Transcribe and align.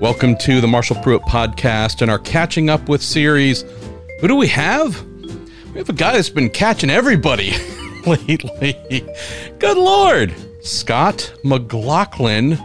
Welcome 0.00 0.36
to 0.42 0.60
the 0.60 0.68
Marshall 0.68 0.94
Pruett 0.94 1.22
podcast 1.22 2.02
and 2.02 2.10
our 2.10 2.20
catching 2.20 2.70
up 2.70 2.88
with 2.88 3.02
series. 3.02 3.64
Who 4.20 4.28
do 4.28 4.36
we 4.36 4.46
have? 4.46 5.04
We 5.72 5.78
have 5.78 5.88
a 5.88 5.92
guy 5.92 6.12
that's 6.12 6.30
been 6.30 6.50
catching 6.50 6.88
everybody 6.88 7.50
lately. 8.06 8.76
Good 9.58 9.76
Lord. 9.76 10.32
Scott 10.62 11.34
McLaughlin. 11.42 12.58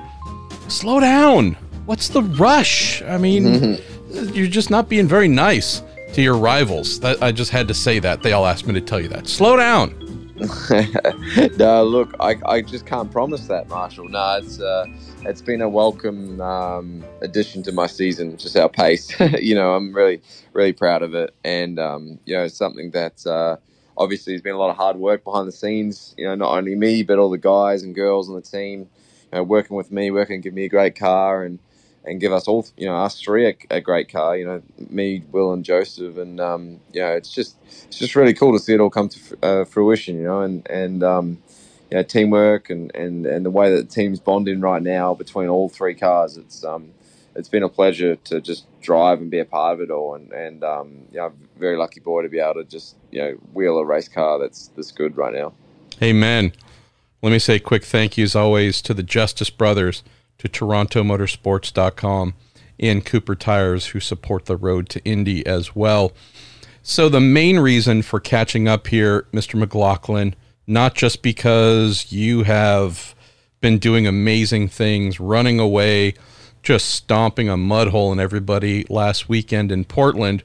Slow 0.67 0.99
down. 0.99 1.53
What's 1.87 2.09
the 2.09 2.21
rush? 2.21 3.01
I 3.01 3.17
mean, 3.17 3.43
mm-hmm. 3.45 4.29
you're 4.35 4.45
just 4.45 4.69
not 4.69 4.87
being 4.87 5.07
very 5.07 5.27
nice 5.27 5.81
to 6.13 6.21
your 6.21 6.37
rivals. 6.37 6.99
That, 6.99 7.23
I 7.23 7.31
just 7.31 7.49
had 7.49 7.67
to 7.67 7.73
say 7.73 7.97
that. 7.97 8.21
They 8.21 8.33
all 8.33 8.45
asked 8.45 8.67
me 8.67 8.75
to 8.75 8.81
tell 8.81 9.01
you 9.01 9.07
that. 9.07 9.27
Slow 9.27 9.57
down. 9.57 10.02
no, 11.57 11.83
look, 11.83 12.15
I, 12.19 12.35
I 12.45 12.61
just 12.61 12.85
can't 12.85 13.11
promise 13.11 13.47
that, 13.47 13.69
Marshall. 13.69 14.09
No, 14.09 14.37
it's 14.37 14.59
uh, 14.59 14.85
it's 15.25 15.41
been 15.41 15.61
a 15.61 15.69
welcome 15.69 16.41
um, 16.41 17.05
addition 17.21 17.63
to 17.63 17.71
my 17.71 17.87
season, 17.87 18.35
just 18.37 18.57
our 18.57 18.67
pace. 18.69 19.15
you 19.39 19.55
know, 19.55 19.75
I'm 19.75 19.93
really 19.93 20.21
really 20.53 20.73
proud 20.73 21.03
of 21.03 21.13
it, 21.13 21.35
and 21.43 21.79
um, 21.79 22.19
you 22.25 22.35
know, 22.35 22.43
it's 22.45 22.57
something 22.57 22.91
that 22.91 23.25
uh, 23.27 23.57
obviously 23.97 24.33
has 24.33 24.41
been 24.41 24.55
a 24.55 24.57
lot 24.57 24.71
of 24.71 24.75
hard 24.75 24.97
work 24.97 25.23
behind 25.23 25.47
the 25.47 25.51
scenes. 25.53 26.15
You 26.17 26.25
know, 26.25 26.35
not 26.35 26.57
only 26.57 26.75
me, 26.75 27.03
but 27.03 27.19
all 27.19 27.29
the 27.29 27.37
guys 27.37 27.83
and 27.83 27.93
girls 27.93 28.27
on 28.27 28.35
the 28.35 28.41
team, 28.41 28.89
you 29.31 29.37
know, 29.37 29.43
working 29.43 29.77
with 29.77 29.91
me, 29.91 30.11
working 30.11 30.41
to 30.41 30.47
give 30.47 30.53
me 30.55 30.65
a 30.65 30.69
great 30.69 30.95
car, 30.95 31.43
and 31.43 31.59
and 32.05 32.19
give 32.19 32.33
us 32.33 32.47
all, 32.47 32.65
you 32.77 32.85
know, 32.85 32.95
us 32.97 33.19
three 33.19 33.47
a, 33.47 33.55
a 33.69 33.81
great 33.81 34.11
car. 34.11 34.35
You 34.35 34.45
know, 34.45 34.61
me, 34.89 35.23
Will, 35.31 35.53
and 35.53 35.63
Josef, 35.63 36.17
and 36.17 36.39
um, 36.39 36.79
you 36.91 37.01
know, 37.01 37.11
it's 37.11 37.31
just 37.31 37.57
it's 37.87 37.97
just 37.97 38.15
really 38.15 38.33
cool 38.33 38.53
to 38.53 38.59
see 38.59 38.73
it 38.73 38.79
all 38.79 38.89
come 38.89 39.09
to 39.09 39.37
uh, 39.41 39.65
fruition. 39.65 40.17
You 40.17 40.23
know, 40.23 40.41
and 40.41 40.67
and 40.69 41.03
um, 41.03 41.41
you 41.89 41.97
know, 41.97 42.03
teamwork 42.03 42.69
and, 42.69 42.93
and 42.95 43.25
and 43.25 43.45
the 43.45 43.51
way 43.51 43.73
that 43.73 43.89
the 43.89 43.93
team's 43.95 44.19
bonding 44.19 44.61
right 44.61 44.81
now 44.81 45.13
between 45.13 45.47
all 45.47 45.69
three 45.69 45.95
cars. 45.95 46.37
It's 46.37 46.63
um, 46.63 46.91
it's 47.35 47.49
been 47.49 47.63
a 47.63 47.69
pleasure 47.69 48.15
to 48.15 48.41
just 48.41 48.65
drive 48.81 49.19
and 49.19 49.31
be 49.31 49.39
a 49.39 49.45
part 49.45 49.75
of 49.75 49.81
it 49.81 49.91
all, 49.91 50.15
and 50.15 50.31
and 50.31 50.63
um, 50.63 51.07
you 51.11 51.19
know, 51.19 51.27
I'm 51.27 51.49
very 51.57 51.77
lucky 51.77 51.99
boy 51.99 52.23
to 52.23 52.29
be 52.29 52.39
able 52.39 52.55
to 52.55 52.63
just 52.65 52.95
you 53.11 53.21
know 53.21 53.31
wheel 53.53 53.77
a 53.77 53.85
race 53.85 54.07
car 54.07 54.39
that's 54.39 54.67
this 54.69 54.91
good 54.91 55.17
right 55.17 55.33
now. 55.33 55.53
Amen. 56.01 56.51
Let 57.21 57.31
me 57.31 57.39
say 57.39 57.55
a 57.55 57.59
quick 57.59 57.85
thank 57.85 58.17
you 58.17 58.25
as 58.25 58.35
always 58.35 58.81
to 58.81 58.93
the 58.93 59.03
Justice 59.03 59.49
Brothers 59.49 60.03
to 60.43 60.49
TorontoMotorsports.com 60.49 62.33
and 62.79 63.05
Cooper 63.05 63.35
Tires, 63.35 63.87
who 63.87 63.99
support 63.99 64.45
the 64.45 64.57
road 64.57 64.89
to 64.89 65.03
Indy 65.05 65.45
as 65.47 65.75
well. 65.75 66.11
So, 66.81 67.07
the 67.07 67.21
main 67.21 67.59
reason 67.59 68.01
for 68.01 68.19
catching 68.19 68.67
up 68.67 68.87
here, 68.87 69.25
Mr. 69.31 69.57
McLaughlin, 69.57 70.35
not 70.67 70.95
just 70.95 71.21
because 71.21 72.11
you 72.11 72.43
have 72.43 73.15
been 73.61 73.77
doing 73.77 74.05
amazing 74.05 74.67
things, 74.67 75.17
running 75.17 75.59
away, 75.59 76.15
just 76.61 76.89
stomping 76.89 77.47
a 77.47 77.55
mud 77.55 77.89
hole 77.89 78.11
in 78.11 78.19
everybody 78.19 78.85
last 78.89 79.29
weekend 79.29 79.71
in 79.71 79.85
Portland. 79.85 80.43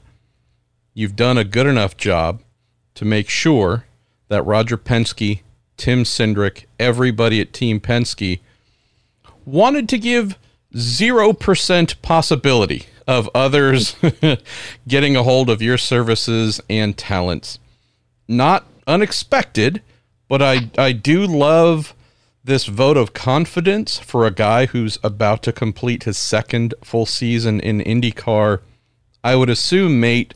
You've 0.93 1.17
done 1.17 1.37
a 1.37 1.43
good 1.43 1.67
enough 1.67 1.97
job 1.97 2.41
to 2.95 3.03
make 3.03 3.29
sure 3.29 3.85
that 4.29 4.43
Roger 4.43 4.77
Penske, 4.77 5.41
Tim 5.75 6.03
Cindric, 6.03 6.65
everybody 6.79 7.41
at 7.41 7.51
Team 7.51 7.81
Penske 7.81 8.39
wanted 9.51 9.89
to 9.89 9.97
give 9.97 10.37
0% 10.73 12.01
possibility 12.01 12.85
of 13.07 13.29
others 13.33 13.95
getting 14.87 15.15
a 15.15 15.23
hold 15.23 15.49
of 15.49 15.61
your 15.61 15.77
services 15.77 16.61
and 16.69 16.97
talents. 16.97 17.57
Not 18.27 18.65
unexpected, 18.85 19.81
but 20.27 20.41
I, 20.41 20.69
I 20.77 20.91
do 20.91 21.25
love 21.25 21.95
this 22.43 22.67
vote 22.67 22.97
of 22.97 23.13
confidence 23.13 23.97
for 23.97 24.25
a 24.25 24.31
guy 24.31 24.67
who's 24.67 24.99
about 25.03 25.41
to 25.43 25.51
complete 25.51 26.03
his 26.03 26.17
second 26.17 26.73
full 26.83 27.05
season 27.05 27.59
in 27.59 27.79
IndyCar. 27.79 28.61
I 29.23 29.35
would 29.35 29.49
assume, 29.49 29.99
mate, 29.99 30.33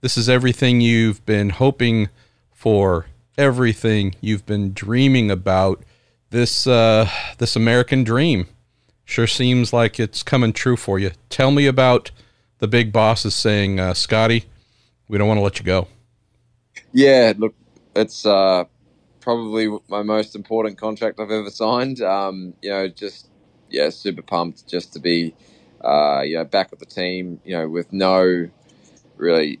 this 0.00 0.18
is 0.18 0.28
everything 0.28 0.80
you've 0.80 1.24
been 1.24 1.50
hoping 1.50 2.08
for, 2.52 3.06
everything 3.38 4.14
you've 4.20 4.46
been 4.46 4.72
dreaming 4.72 5.30
about. 5.30 5.82
This 6.30 6.66
uh, 6.66 7.08
this 7.38 7.54
American 7.54 8.02
dream 8.02 8.46
Sure 9.06 9.28
seems 9.28 9.72
like 9.72 10.00
it's 10.00 10.24
coming 10.24 10.52
true 10.52 10.76
for 10.76 10.98
you. 10.98 11.12
Tell 11.30 11.52
me 11.52 11.66
about 11.66 12.10
the 12.58 12.66
big 12.66 12.92
bosses 12.92 13.36
saying, 13.36 13.78
uh, 13.78 13.94
Scotty, 13.94 14.46
we 15.08 15.16
don't 15.16 15.28
want 15.28 15.38
to 15.38 15.42
let 15.42 15.60
you 15.60 15.64
go. 15.64 15.86
Yeah, 16.92 17.32
look, 17.38 17.54
it's 17.94 18.26
uh, 18.26 18.64
probably 19.20 19.68
my 19.88 20.02
most 20.02 20.34
important 20.34 20.76
contract 20.76 21.20
I've 21.20 21.30
ever 21.30 21.50
signed. 21.50 22.00
Um, 22.02 22.54
you 22.60 22.70
know, 22.70 22.88
just 22.88 23.28
yeah, 23.70 23.90
super 23.90 24.22
pumped 24.22 24.66
just 24.66 24.92
to 24.94 24.98
be 24.98 25.34
uh, 25.82 26.22
you 26.24 26.36
know 26.36 26.44
back 26.44 26.72
with 26.72 26.80
the 26.80 26.86
team. 26.86 27.40
You 27.44 27.58
know, 27.58 27.68
with 27.68 27.92
no 27.92 28.48
really 29.16 29.60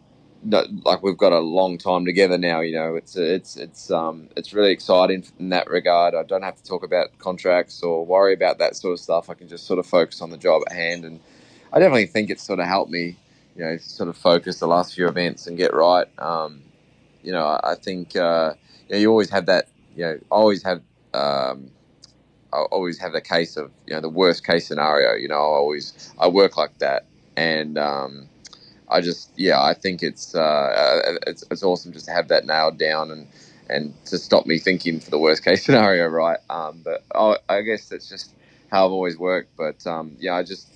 like 0.50 1.02
we've 1.02 1.16
got 1.16 1.32
a 1.32 1.38
long 1.40 1.78
time 1.78 2.04
together 2.04 2.38
now. 2.38 2.60
You 2.60 2.74
know, 2.74 2.94
it's 2.96 3.16
it's 3.16 3.56
it's 3.56 3.90
um 3.90 4.28
it's 4.36 4.52
really 4.52 4.72
exciting 4.72 5.24
in 5.38 5.50
that 5.50 5.68
regard. 5.68 6.14
I 6.14 6.22
don't 6.22 6.42
have 6.42 6.56
to 6.56 6.62
talk 6.64 6.84
about 6.84 7.18
contracts 7.18 7.82
or 7.82 8.04
worry 8.04 8.34
about 8.34 8.58
that 8.58 8.76
sort 8.76 8.94
of 8.94 9.00
stuff. 9.00 9.30
I 9.30 9.34
can 9.34 9.48
just 9.48 9.66
sort 9.66 9.78
of 9.78 9.86
focus 9.86 10.20
on 10.20 10.30
the 10.30 10.36
job 10.36 10.62
at 10.68 10.74
hand, 10.74 11.04
and 11.04 11.20
I 11.72 11.78
definitely 11.78 12.06
think 12.06 12.30
it's 12.30 12.42
sort 12.42 12.60
of 12.60 12.66
helped 12.66 12.90
me, 12.90 13.16
you 13.56 13.64
know, 13.64 13.76
sort 13.78 14.08
of 14.08 14.16
focus 14.16 14.60
the 14.60 14.66
last 14.68 14.94
few 14.94 15.08
events 15.08 15.46
and 15.46 15.56
get 15.56 15.74
right. 15.74 16.06
Um, 16.18 16.62
you 17.22 17.32
know, 17.32 17.58
I 17.62 17.74
think 17.74 18.16
uh, 18.16 18.54
you, 18.88 18.94
know, 18.94 19.00
you 19.00 19.10
always 19.10 19.30
have 19.30 19.46
that. 19.46 19.68
You 19.96 20.04
know, 20.04 20.18
always 20.30 20.62
have. 20.62 20.82
Um, 21.14 21.70
I 22.52 22.58
always 22.70 22.98
have 22.98 23.12
the 23.12 23.20
case 23.20 23.56
of 23.56 23.70
you 23.86 23.94
know 23.94 24.00
the 24.00 24.08
worst 24.08 24.46
case 24.46 24.66
scenario. 24.68 25.14
You 25.14 25.28
know, 25.28 25.34
I 25.34 25.38
always 25.38 26.14
I 26.18 26.28
work 26.28 26.56
like 26.56 26.78
that, 26.78 27.06
and 27.36 27.76
um, 27.78 28.28
I 28.88 29.00
just 29.00 29.30
yeah, 29.36 29.62
I 29.62 29.74
think 29.74 30.02
it's 30.02 30.34
uh, 30.34 31.16
it's 31.26 31.44
it's 31.50 31.62
awesome 31.62 31.92
just 31.92 32.06
to 32.06 32.12
have 32.12 32.28
that 32.28 32.46
nailed 32.46 32.78
down 32.78 33.10
and 33.10 33.26
and 33.68 33.94
to 34.06 34.18
stop 34.18 34.46
me 34.46 34.58
thinking 34.58 35.00
for 35.00 35.10
the 35.10 35.18
worst 35.18 35.44
case 35.44 35.64
scenario, 35.66 36.06
right? 36.06 36.38
Um, 36.48 36.82
but 36.84 37.04
I, 37.14 37.36
I, 37.48 37.62
guess 37.62 37.88
that's 37.88 38.08
just 38.08 38.32
how 38.70 38.86
I've 38.86 38.92
always 38.92 39.18
worked. 39.18 39.56
But 39.56 39.84
um, 39.86 40.16
yeah, 40.20 40.34
I 40.34 40.44
just 40.44 40.68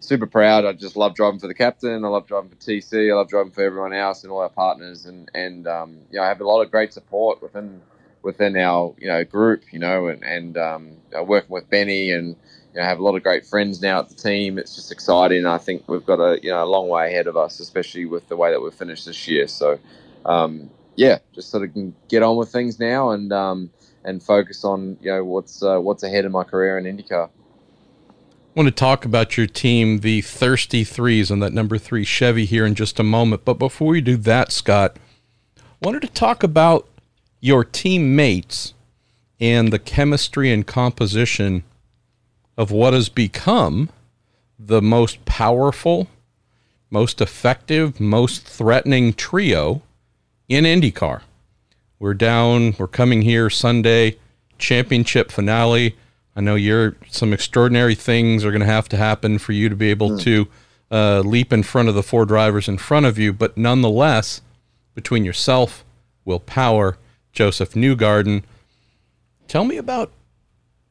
super 0.00 0.26
proud. 0.26 0.64
I 0.64 0.72
just 0.72 0.96
love 0.96 1.14
driving 1.14 1.38
for 1.38 1.46
the 1.46 1.54
captain. 1.54 2.04
I 2.04 2.08
love 2.08 2.26
driving 2.26 2.50
for 2.50 2.56
TC. 2.56 3.10
I 3.10 3.14
love 3.14 3.28
driving 3.28 3.52
for 3.52 3.62
everyone 3.62 3.92
else 3.92 4.24
and 4.24 4.32
all 4.32 4.40
our 4.40 4.48
partners. 4.48 5.06
And 5.06 5.30
and 5.34 5.66
um, 5.66 5.98
know, 6.12 6.22
I 6.22 6.28
have 6.28 6.40
a 6.40 6.46
lot 6.46 6.62
of 6.62 6.70
great 6.70 6.92
support 6.92 7.42
within 7.42 7.80
within 8.26 8.56
our 8.56 8.92
you 8.98 9.06
know 9.06 9.24
group. 9.24 9.62
You 9.72 9.78
know, 9.78 10.08
and 10.08 10.22
and 10.22 10.58
um, 10.58 10.96
working 11.24 11.50
with 11.50 11.70
Benny 11.70 12.10
and 12.10 12.36
you 12.74 12.80
know, 12.80 12.82
have 12.82 12.98
a 12.98 13.02
lot 13.02 13.14
of 13.14 13.22
great 13.22 13.46
friends 13.46 13.80
now 13.80 14.00
at 14.00 14.10
the 14.10 14.14
team. 14.14 14.58
It's 14.58 14.74
just 14.74 14.92
exciting. 14.92 15.46
I 15.46 15.56
think 15.56 15.88
we've 15.88 16.04
got 16.04 16.20
a 16.20 16.38
you 16.42 16.50
know 16.50 16.62
a 16.62 16.66
long 16.66 16.88
way 16.88 17.06
ahead 17.08 17.28
of 17.28 17.36
us, 17.36 17.60
especially 17.60 18.04
with 18.04 18.28
the 18.28 18.36
way 18.36 18.50
that 18.50 18.60
we've 18.60 18.74
finished 18.74 19.06
this 19.06 19.26
year. 19.28 19.46
So, 19.46 19.78
um, 20.26 20.68
yeah, 20.96 21.18
just 21.32 21.50
sort 21.50 21.62
of 21.62 21.72
can 21.72 21.94
get 22.08 22.22
on 22.22 22.36
with 22.36 22.50
things 22.50 22.78
now 22.78 23.10
and 23.10 23.32
um, 23.32 23.70
and 24.04 24.22
focus 24.22 24.64
on 24.64 24.98
you 25.00 25.10
know 25.10 25.24
what's 25.24 25.62
uh, 25.62 25.78
what's 25.78 26.02
ahead 26.02 26.26
in 26.26 26.32
my 26.32 26.44
career 26.44 26.76
in 26.76 26.84
IndyCar. 26.84 27.28
I 27.28 28.60
want 28.60 28.68
to 28.68 28.74
talk 28.74 29.04
about 29.04 29.36
your 29.36 29.46
team, 29.46 30.00
the 30.00 30.22
Thirsty 30.22 30.82
Threes, 30.82 31.30
and 31.30 31.42
that 31.42 31.52
number 31.52 31.76
three 31.76 32.04
Chevy 32.04 32.46
here 32.46 32.64
in 32.64 32.74
just 32.74 32.98
a 32.98 33.02
moment. 33.02 33.44
But 33.44 33.58
before 33.58 33.88
we 33.88 34.00
do 34.00 34.16
that, 34.16 34.50
Scott, 34.50 34.98
I 35.58 35.62
wanted 35.82 36.00
to 36.02 36.08
talk 36.08 36.42
about 36.42 36.88
your 37.46 37.64
teammates 37.64 38.74
and 39.38 39.72
the 39.72 39.78
chemistry 39.78 40.52
and 40.52 40.66
composition 40.66 41.62
of 42.58 42.72
what 42.72 42.92
has 42.92 43.08
become 43.08 43.88
the 44.58 44.82
most 44.82 45.24
powerful, 45.24 46.08
most 46.90 47.20
effective, 47.20 48.00
most 48.00 48.42
threatening 48.42 49.12
trio 49.12 49.80
in 50.48 50.64
IndyCar. 50.64 51.20
We're 52.00 52.14
down, 52.14 52.74
we're 52.80 52.88
coming 52.88 53.22
here 53.22 53.48
Sunday, 53.48 54.18
championship 54.58 55.30
finale. 55.30 55.94
I 56.34 56.40
know 56.40 56.56
you're 56.56 56.96
some 57.08 57.32
extraordinary 57.32 57.94
things 57.94 58.44
are 58.44 58.50
going 58.50 58.58
to 58.60 58.66
have 58.66 58.88
to 58.88 58.96
happen 58.96 59.38
for 59.38 59.52
you 59.52 59.68
to 59.68 59.76
be 59.76 59.90
able 59.90 60.10
mm. 60.10 60.20
to 60.22 60.48
uh, 60.90 61.20
leap 61.20 61.52
in 61.52 61.62
front 61.62 61.88
of 61.88 61.94
the 61.94 62.02
four 62.02 62.24
drivers 62.24 62.66
in 62.66 62.78
front 62.78 63.06
of 63.06 63.18
you, 63.18 63.32
but 63.32 63.56
nonetheless, 63.56 64.40
between 64.96 65.24
yourself, 65.24 65.84
Will 66.24 66.40
Josef 67.36 67.72
Newgarden, 67.72 68.42
tell 69.46 69.64
me 69.64 69.76
about 69.76 70.10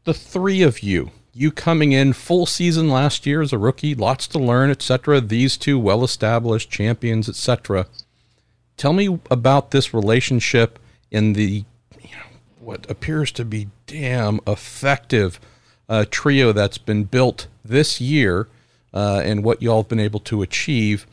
the 0.06 0.14
three 0.14 0.62
of 0.62 0.80
you 0.80 1.12
you 1.38 1.52
coming 1.52 1.92
in 1.92 2.14
full 2.14 2.46
season 2.46 2.90
last 2.90 3.26
year 3.26 3.42
as 3.42 3.52
a 3.52 3.58
rookie, 3.58 3.94
lots 3.94 4.26
to 4.26 4.40
learn, 4.40 4.72
etc. 4.72 5.20
These 5.20 5.58
two 5.58 5.78
well-established 5.78 6.72
champions, 6.72 7.28
etc. 7.28 7.88
Tell 8.78 8.94
me 8.94 9.20
about 9.30 9.72
this 9.72 9.94
relationship 9.94 10.80
in 11.12 11.34
the 11.34 11.66
you 12.00 12.12
know, 12.12 12.38
what 12.62 12.90
appears 12.90 13.34
to 13.34 13.44
be 13.44 13.68
damn 13.86 14.40
effective 14.48 15.42
uh, 15.90 16.06
trio 16.10 16.54
that's 16.54 16.78
been 16.78 17.04
built 17.04 17.48
this 17.66 18.00
year, 18.00 18.48
uh, 18.94 19.22
and 19.26 19.44
what 19.44 19.62
y'all 19.62 19.82
have 19.82 19.90
been 19.90 20.00
able 20.00 20.22
to 20.22 20.42
achieve. 20.42 21.06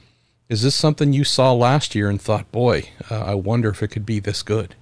Is 0.48 0.62
this 0.62 0.76
something 0.76 1.12
you 1.12 1.24
saw 1.24 1.52
last 1.52 1.96
year 1.96 2.08
and 2.08 2.22
thought, 2.22 2.52
boy, 2.52 2.90
uh, 3.10 3.24
I 3.24 3.34
wonder 3.34 3.70
if 3.70 3.82
it 3.82 3.88
could 3.88 4.06
be 4.06 4.20
this 4.20 4.44
good? 4.44 4.76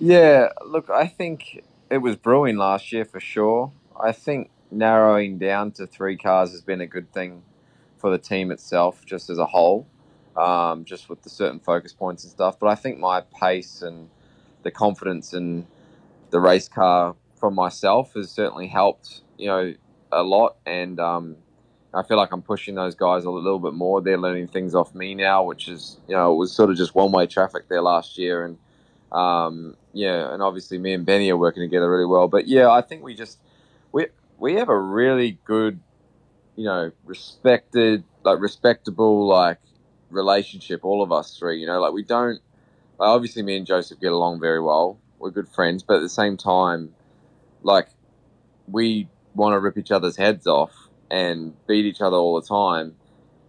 Yeah, 0.00 0.50
look, 0.66 0.90
I 0.90 1.08
think 1.08 1.64
it 1.90 1.98
was 1.98 2.16
brewing 2.16 2.56
last 2.58 2.92
year 2.92 3.04
for 3.04 3.20
sure. 3.20 3.72
I 4.00 4.12
think 4.12 4.50
narrowing 4.70 5.38
down 5.38 5.72
to 5.72 5.88
three 5.88 6.16
cars 6.16 6.52
has 6.52 6.62
been 6.62 6.82
a 6.82 6.86
good 6.88 7.12
thing 7.12 7.42
for 7.98 8.10
the 8.10 8.18
team 8.18 8.52
itself, 8.52 9.04
just 9.06 9.30
as 9.30 9.38
a 9.38 9.46
whole, 9.46 9.88
um, 10.36 10.86
just 10.86 11.10
with 11.10 11.22
the 11.22 11.30
certain 11.30 11.60
focus 11.60 11.92
points 11.92 12.24
and 12.24 12.32
stuff. 12.32 12.60
But 12.60 12.68
I 12.68 12.76
think 12.76 13.00
my 13.00 13.22
pace 13.22 13.82
and 13.82 14.10
the 14.64 14.70
confidence 14.72 15.34
in 15.34 15.66
the 16.30 16.40
race 16.40 16.68
car 16.68 17.16
from 17.36 17.54
myself 17.54 18.14
has 18.14 18.30
certainly 18.30 18.68
helped, 18.68 19.22
you 19.38 19.48
know, 19.48 19.74
a 20.12 20.22
lot. 20.22 20.56
And 20.66 21.00
um, 21.00 21.36
I 21.94 22.04
feel 22.04 22.18
like 22.18 22.32
I'm 22.32 22.42
pushing 22.42 22.76
those 22.76 22.94
guys 22.96 23.24
a 23.24 23.30
little 23.30 23.60
bit 23.60 23.74
more. 23.74 24.02
They're 24.02 24.18
learning 24.18 24.48
things 24.48 24.74
off 24.74 24.94
me 24.94 25.14
now, 25.14 25.44
which 25.44 25.68
is, 25.68 25.98
you 26.08 26.16
know, 26.16 26.32
it 26.32 26.36
was 26.36 26.52
sort 26.52 26.70
of 26.70 26.76
just 26.76 26.94
one 26.94 27.12
way 27.12 27.26
traffic 27.26 27.68
there 27.68 27.82
last 27.82 28.18
year. 28.18 28.44
And 28.46 28.58
um, 29.12 29.76
yeah, 29.92 30.32
and 30.32 30.42
obviously 30.42 30.78
me 30.78 30.92
and 30.92 31.04
Benny 31.04 31.30
are 31.30 31.36
working 31.36 31.62
together 31.62 31.90
really 31.90 32.06
well. 32.06 32.28
But 32.28 32.46
yeah, 32.46 32.70
I 32.70 32.80
think 32.80 33.02
we 33.02 33.14
just 33.14 33.38
we 33.92 34.06
we 34.38 34.54
have 34.54 34.68
a 34.68 34.78
really 34.78 35.38
good, 35.44 35.80
you 36.56 36.64
know, 36.64 36.92
respected 37.04 38.04
like 38.22 38.40
respectable 38.40 39.26
like 39.26 39.58
relationship. 40.10 40.84
All 40.84 41.02
of 41.02 41.12
us 41.12 41.36
three, 41.36 41.60
you 41.60 41.66
know, 41.66 41.80
like 41.80 41.92
we 41.92 42.04
don't. 42.04 42.40
Like 42.98 43.08
obviously, 43.08 43.42
me 43.42 43.56
and 43.56 43.66
Josef 43.66 43.98
get 43.98 44.12
along 44.12 44.40
very 44.40 44.60
well. 44.60 44.98
We're 45.18 45.30
good 45.30 45.48
friends, 45.48 45.82
but 45.82 45.96
at 45.96 46.02
the 46.02 46.08
same 46.08 46.36
time, 46.36 46.94
like 47.62 47.88
we 48.68 49.08
want 49.34 49.54
to 49.54 49.58
rip 49.58 49.78
each 49.78 49.90
other's 49.90 50.16
heads 50.16 50.46
off 50.46 50.72
and 51.10 51.54
beat 51.66 51.84
each 51.84 52.00
other 52.00 52.16
all 52.16 52.40
the 52.40 52.46
time. 52.46 52.94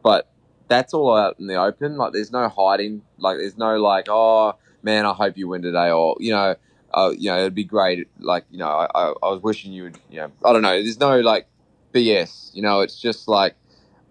But 0.04 0.32
that's 0.68 0.94
all 0.94 1.16
out 1.16 1.36
in 1.40 1.48
the 1.48 1.56
open. 1.56 1.98
Like 1.98 2.14
there's 2.14 2.32
no 2.32 2.50
hiding. 2.50 3.04
Like 3.18 3.38
there's 3.38 3.58
no 3.58 3.78
like, 3.78 4.08
oh 4.10 4.56
man, 4.84 5.06
I 5.06 5.14
hope 5.14 5.38
you 5.38 5.48
win 5.48 5.62
today, 5.62 5.92
or 5.92 6.16
you 6.20 6.32
know, 6.32 6.56
uh, 6.94 7.12
you 7.18 7.30
know, 7.30 7.40
it'd 7.40 7.56
be 7.56 7.64
great. 7.64 8.08
Like 8.20 8.46
you 8.52 8.58
know, 8.58 8.68
I, 8.68 8.88
I, 8.94 9.14
I 9.24 9.30
was 9.30 9.42
wishing 9.42 9.72
you 9.72 9.84
would. 9.84 9.98
You 10.10 10.22
know, 10.22 10.32
I 10.44 10.54
don't 10.54 10.62
know. 10.62 10.82
There's 10.82 11.00
no 11.00 11.20
like 11.20 11.48
BS. 11.94 12.54
You 12.54 12.62
know, 12.62 12.82
it's 12.82 13.00
just 13.00 13.28
like 13.28 13.56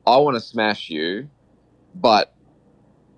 I 0.07 0.17
want 0.19 0.37
to 0.37 0.41
smash 0.41 0.91
you, 0.91 1.29
but 1.95 2.35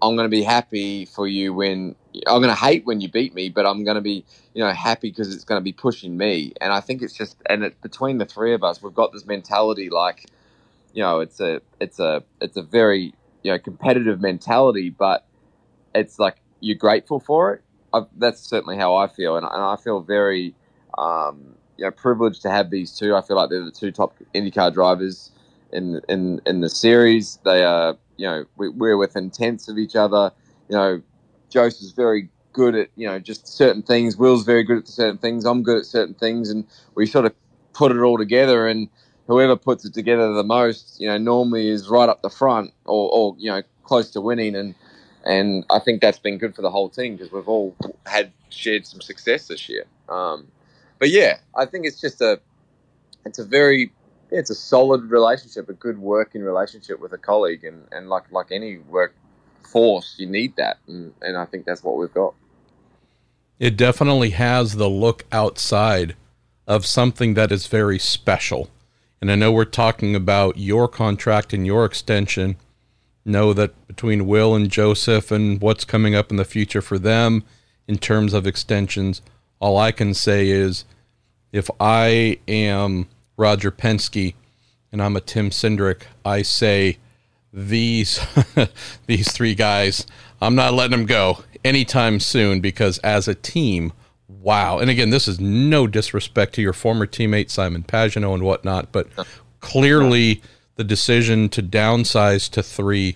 I'm 0.03 0.17
going 0.17 0.27
to 0.27 0.37
be 0.37 0.43
happy 0.43 1.05
for 1.05 1.29
you 1.29 1.55
when 1.55 1.95
I'm 2.27 2.43
going 2.43 2.55
to 2.55 2.61
hate 2.61 2.85
when 2.85 3.01
you 3.01 3.09
beat 3.09 3.35
me, 3.35 3.49
but 3.49 3.65
I'm 3.65 3.85
going 3.85 3.95
to 3.95 4.01
be, 4.01 4.25
you 4.53 4.63
know, 4.63 4.71
happy 4.71 5.11
because 5.11 5.33
it's 5.33 5.45
going 5.45 5.61
to 5.61 5.65
be 5.65 5.73
pushing 5.73 6.17
me. 6.17 6.53
And 6.61 6.73
I 6.73 6.81
think 6.81 7.03
it's 7.03 7.15
just, 7.15 7.37
and 7.49 7.63
it, 7.63 7.81
between 7.81 8.19
the 8.19 8.27
three 8.27 8.53
of 8.53 8.65
us, 8.65 8.83
we've 8.83 8.93
got 8.93 9.13
this 9.13 9.25
mentality 9.25 9.91
like, 9.91 10.27
you 10.93 11.03
know, 11.03 11.21
it's 11.21 11.41
a, 11.41 11.63
it's 11.81 12.01
a, 12.01 12.25
it's 12.41 12.57
a 12.57 12.63
very, 12.63 13.15
you 13.45 13.53
know, 13.53 13.59
competitive 13.61 14.21
mentality, 14.21 14.91
but 14.91 15.25
it's 15.95 16.19
like 16.19 16.42
you're 16.63 16.77
grateful 16.77 17.21
for 17.21 17.55
it. 17.55 17.63
I, 17.93 18.03
that's 18.17 18.41
certainly 18.41 18.79
how 18.79 18.95
I 18.95 19.09
feel, 19.09 19.37
and, 19.37 19.47
and 19.47 19.63
I 19.63 19.77
feel 19.77 20.01
very, 20.01 20.55
um, 20.97 21.57
you 21.77 21.85
know, 21.85 21.91
privileged 21.91 22.43
to 22.43 22.51
have 22.51 22.71
these 22.71 22.97
two. 22.97 23.15
I 23.15 23.21
feel 23.21 23.37
like 23.37 23.51
they're 23.51 23.65
the 23.65 23.71
two 23.71 23.93
top 23.93 24.15
IndyCar 24.35 24.73
drivers 24.73 25.31
in 25.73 26.01
in 26.09 26.41
in 26.47 26.61
the 26.61 26.71
series. 26.71 27.39
They 27.45 27.65
are, 27.65 27.97
you 28.17 28.27
know, 28.27 28.45
we, 28.57 28.71
we're 28.71 28.97
within 28.97 29.31
tenths 29.31 29.69
of 29.69 29.77
each 29.79 29.97
other. 29.97 30.33
You 30.69 30.77
know, 30.77 31.03
Josef's 31.51 31.93
very 31.93 32.31
good 32.53 32.75
at 32.75 32.89
you 32.97 33.07
know 33.07 33.19
just 33.19 33.47
certain 33.47 33.83
things. 33.83 34.17
Will's 34.17 34.45
very 34.45 34.63
good 34.63 34.79
at 34.79 34.89
certain 34.89 35.19
things. 35.19 35.45
I'm 35.45 35.63
good 35.63 35.79
at 35.79 35.85
certain 35.85 36.15
things, 36.15 36.51
and 36.51 36.65
we 36.95 37.07
sort 37.07 37.27
of 37.27 37.35
put 37.75 37.93
it 37.93 37.99
all 37.99 38.19
together. 38.19 38.67
And 38.67 38.89
whoever 39.27 39.57
puts 39.57 39.85
it 39.85 39.95
together 39.95 40.33
the 40.33 40.45
most, 40.45 41.01
you 41.01 41.09
know, 41.09 41.19
normally 41.19 41.69
is 41.69 41.89
right 41.89 42.09
up 42.09 42.23
the 42.23 42.31
front 42.31 42.73
or, 42.85 43.11
or 43.11 43.37
you 43.39 43.51
know 43.51 43.63
close 43.85 44.11
to 44.13 44.21
winning. 44.21 44.55
And 44.55 44.75
and 45.25 45.65
I 45.71 45.79
think 45.79 46.01
that's 46.01 46.19
been 46.19 46.39
good 46.39 46.55
for 46.55 46.63
the 46.63 46.71
whole 46.71 46.89
team 46.89 47.17
because 47.17 47.33
we've 47.33 47.49
all 47.49 47.77
had 48.07 48.33
shared 48.51 48.87
some 48.87 49.01
success 49.01 49.49
this 49.49 49.69
year. 49.69 49.85
Um, 50.09 50.49
but 50.99 51.11
yeah, 51.11 51.39
I 51.57 51.67
think 51.67 51.87
it's 51.87 52.01
just 52.01 52.21
a 52.21 52.41
it's 53.25 53.39
a 53.39 53.45
very 53.45 53.93
it's 54.31 54.51
a 54.51 54.55
solid 54.55 55.11
relationship, 55.11 55.69
a 55.69 55.75
good 55.75 55.99
working 55.99 56.43
relationship 56.43 57.01
with 57.01 57.13
a 57.13 57.19
colleague, 57.19 57.65
and, 57.65 57.87
and 57.93 58.09
like 58.09 58.31
like 58.33 58.47
any 58.51 58.79
work 58.79 59.15
force, 59.63 60.17
you 60.19 60.27
need 60.27 60.57
that, 60.57 60.79
and, 60.87 61.13
and 61.23 61.37
I 61.37 61.45
think 61.45 61.65
that's 61.65 61.83
what 61.83 61.97
we've 61.97 62.13
got. 62.13 62.35
It 63.59 63.77
definitely 63.77 64.31
has 64.31 64.75
the 64.75 64.89
look 64.89 65.25
outside 65.31 66.17
of 66.67 66.87
something 66.87 67.35
that 67.35 67.53
is 67.53 67.67
very 67.67 67.99
special. 67.99 68.71
And 69.21 69.31
I 69.31 69.37
know 69.37 69.53
we're 69.53 69.65
talking 69.65 70.17
about 70.17 70.59
your 70.59 70.89
contract 70.89 71.53
and 71.53 71.65
your 71.65 71.85
extension. 71.85 72.57
Know 73.25 73.53
that 73.53 73.87
between 73.87 74.27
Will 74.27 74.55
and 74.55 74.71
Josef 74.71 75.31
and 75.31 75.61
what's 75.61 75.85
coming 75.85 76.15
up 76.15 76.31
in 76.31 76.37
the 76.37 76.45
future 76.45 76.83
for 76.83 76.99
them 76.99 77.45
in 77.87 77.99
terms 77.99 78.35
of 78.35 78.47
extensions, 78.47 79.23
all 79.61 79.79
I 79.79 79.93
can 79.93 80.13
say 80.15 80.49
is 80.49 80.85
if 81.53 81.71
I 81.79 82.39
am 82.49 83.09
Roger 83.37 83.71
Penske 83.71 84.35
and 84.91 85.03
I'm 85.03 85.17
a 85.17 85.21
Tim 85.21 85.51
Cindric, 85.51 86.03
I 86.25 86.43
say 86.43 86.99
these 87.53 88.21
these 89.07 89.31
three 89.33 89.55
guys, 89.55 90.07
I'm 90.41 90.55
not 90.55 90.75
letting 90.75 90.99
them 90.99 91.07
go 91.07 91.45
anytime 91.65 92.19
soon 92.19 92.61
because 92.61 92.99
as 92.99 93.29
a 93.29 93.35
team, 93.35 93.93
wow. 94.29 94.79
And 94.79 94.91
again, 94.91 95.11
this 95.11 95.29
is 95.29 95.39
no 95.39 95.87
disrespect 95.87 96.55
to 96.55 96.63
your 96.63 96.73
former 96.73 97.07
teammate 97.07 97.51
Simon 97.51 97.83
Pagenaud 97.83 98.35
and 98.35 98.43
whatnot, 98.43 98.91
but 98.93 99.09
clearly 99.61 100.43
the 100.83 100.89
decision 100.89 101.49
to 101.49 101.63
downsize 101.63 102.51
to 102.51 102.61
three 102.61 103.15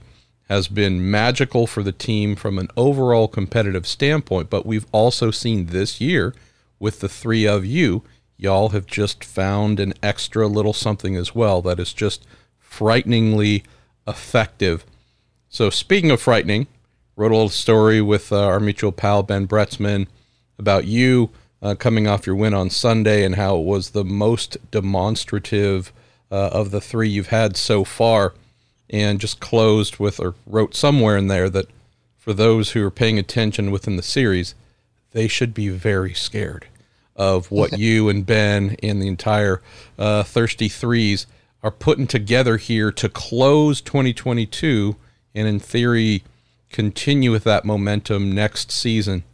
has 0.48 0.68
been 0.68 1.10
magical 1.10 1.66
for 1.66 1.82
the 1.82 1.90
team 1.90 2.36
from 2.36 2.60
an 2.60 2.68
overall 2.76 3.26
competitive 3.26 3.88
standpoint. 3.88 4.48
But 4.48 4.64
we've 4.64 4.86
also 4.92 5.32
seen 5.32 5.66
this 5.66 6.00
year 6.00 6.32
with 6.78 7.00
the 7.00 7.08
three 7.08 7.44
of 7.44 7.66
you, 7.66 8.04
y'all 8.36 8.68
have 8.68 8.86
just 8.86 9.24
found 9.24 9.80
an 9.80 9.94
extra 10.00 10.46
little 10.46 10.72
something 10.72 11.16
as 11.16 11.34
well 11.34 11.60
that 11.62 11.80
is 11.80 11.92
just 11.92 12.24
frighteningly 12.60 13.64
effective. 14.06 14.86
So, 15.48 15.68
speaking 15.68 16.12
of 16.12 16.22
frightening, 16.22 16.68
wrote 17.16 17.32
a 17.32 17.34
little 17.34 17.48
story 17.48 18.00
with 18.00 18.30
uh, 18.30 18.46
our 18.46 18.60
mutual 18.60 18.92
pal 18.92 19.24
Ben 19.24 19.48
Bretzman 19.48 20.06
about 20.56 20.84
you 20.84 21.30
uh, 21.60 21.74
coming 21.74 22.06
off 22.06 22.28
your 22.28 22.36
win 22.36 22.54
on 22.54 22.70
Sunday 22.70 23.24
and 23.24 23.34
how 23.34 23.56
it 23.56 23.64
was 23.64 23.90
the 23.90 24.04
most 24.04 24.56
demonstrative 24.70 25.92
uh, 26.30 26.50
of 26.52 26.70
the 26.70 26.80
three 26.80 27.08
you've 27.08 27.28
had 27.28 27.56
so 27.56 27.84
far. 27.84 28.34
And 28.88 29.18
just 29.18 29.40
closed 29.40 29.98
with, 29.98 30.20
or 30.20 30.34
wrote 30.46 30.76
somewhere 30.76 31.16
in 31.16 31.26
there 31.26 31.50
that 31.50 31.66
for 32.16 32.32
those 32.32 32.70
who 32.70 32.84
are 32.84 32.90
paying 32.90 33.18
attention 33.18 33.72
within 33.72 33.96
the 33.96 34.02
series, 34.02 34.54
they 35.10 35.26
should 35.26 35.54
be 35.54 35.68
very 35.68 36.14
scared 36.14 36.66
of 37.16 37.50
what 37.50 37.78
you 37.78 38.08
and 38.08 38.24
Ben 38.24 38.76
and 38.82 39.02
the 39.02 39.08
entire 39.08 39.60
uh, 39.98 40.22
Thirsty 40.22 40.68
Threes 40.68 41.26
are 41.62 41.70
putting 41.70 42.06
together 42.06 42.58
here 42.58 42.92
to 42.92 43.08
close 43.08 43.80
2022 43.80 44.94
and, 45.34 45.48
in 45.48 45.58
theory, 45.58 46.22
continue 46.70 47.32
with 47.32 47.44
that 47.44 47.64
momentum 47.64 48.32
next 48.32 48.70
season. 48.70 49.24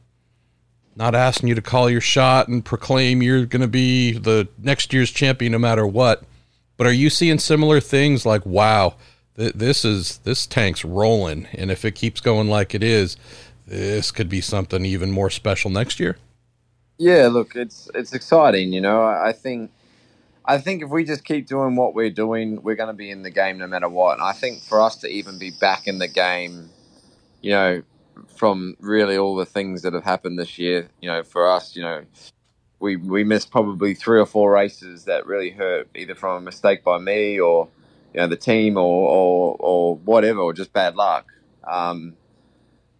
Not 0.95 1.15
asking 1.15 1.49
you 1.49 1.55
to 1.55 1.63
call 1.63 1.91
your 1.91 2.01
shot 2.01 2.49
and 2.49 2.65
proclaim 2.65 3.23
you're 3.23 3.47
going 3.47 3.63
to 3.63 3.69
be 3.69 4.13
the 4.13 4.49
next 4.59 4.93
year's 4.93 5.11
champion 5.11 5.53
no 5.53 5.59
matter 5.59 5.87
what, 5.87 6.25
but 6.77 6.87
are 6.87 6.93
you 6.93 7.11
seeing 7.11 7.39
similar 7.39 7.81
things 7.81 8.27
like, 8.27 8.45
wow, 8.47 8.95
th- 9.37 9.55
this 9.55 9.85
is 9.85 10.19
this 10.19 10.47
tank's 10.47 10.85
rolling, 10.85 11.47
and 11.53 11.71
if 11.71 11.85
it 11.85 11.95
keeps 11.95 12.21
going 12.21 12.49
like 12.49 12.75
it 12.75 12.83
is, 12.83 13.17
this 13.67 14.11
could 14.11 14.29
be 14.29 14.41
something 14.41 14.85
even 14.85 15.11
more 15.11 15.31
special 15.31 15.71
next 15.71 16.01
year? 16.01 16.17
Yeah, 16.99 17.29
look, 17.29 17.57
it's 17.57 17.91
it's 17.95 18.13
exciting. 18.13 18.73
You 18.73 18.81
know, 18.81 19.03
I 19.03 19.33
think 19.33 19.71
I 20.45 20.59
think 20.59 20.83
if 20.83 20.91
we 20.91 21.05
just 21.05 21.25
keep 21.25 21.47
doing 21.47 21.77
what 21.77 21.95
we're 21.95 22.11
doing, 22.11 22.63
we're 22.63 22.75
going 22.75 22.89
to 22.89 22.95
be 22.95 23.11
in 23.11 23.23
the 23.23 23.31
game 23.31 23.59
no 23.59 23.67
matter 23.67 23.89
what. 23.89 24.15
And 24.15 24.23
I 24.23 24.33
think 24.33 24.63
for 24.63 24.81
us 24.81 24.97
to 24.97 25.09
even 25.09 25.39
be 25.39 25.51
back 25.51 25.87
in 25.87 25.99
the 25.99 26.09
game, 26.09 26.71
you 27.41 27.53
know, 27.53 27.83
from 28.37 28.77
really 28.81 29.17
all 29.17 29.37
the 29.37 29.47
things 29.47 29.83
that 29.83 29.95
have 29.95 30.05
happened 30.05 30.39
this 30.39 30.59
year, 30.59 30.89
you 31.01 31.09
know, 31.09 31.23
for 31.23 31.49
us, 31.49 31.77
you 31.77 31.83
know, 31.83 32.05
we 32.83 32.97
we 32.97 33.25
missed 33.25 33.51
probably 33.51 33.95
three 33.95 34.21
or 34.21 34.27
four 34.27 34.53
races 34.53 35.05
that 35.05 35.27
really 35.27 35.51
hurt, 35.51 35.89
either 35.95 36.15
from 36.17 36.37
a 36.37 36.41
mistake 36.41 36.85
by 36.85 36.99
me 36.99 37.41
or 37.41 37.69
you 38.13 38.21
know 38.21 38.27
the 38.27 38.37
team 38.37 38.77
or 38.77 39.09
or, 39.09 39.57
or 39.59 39.97
whatever, 39.97 40.41
or 40.41 40.53
just 40.53 40.73
bad 40.73 40.97
luck. 40.97 41.33
Um, 41.65 42.17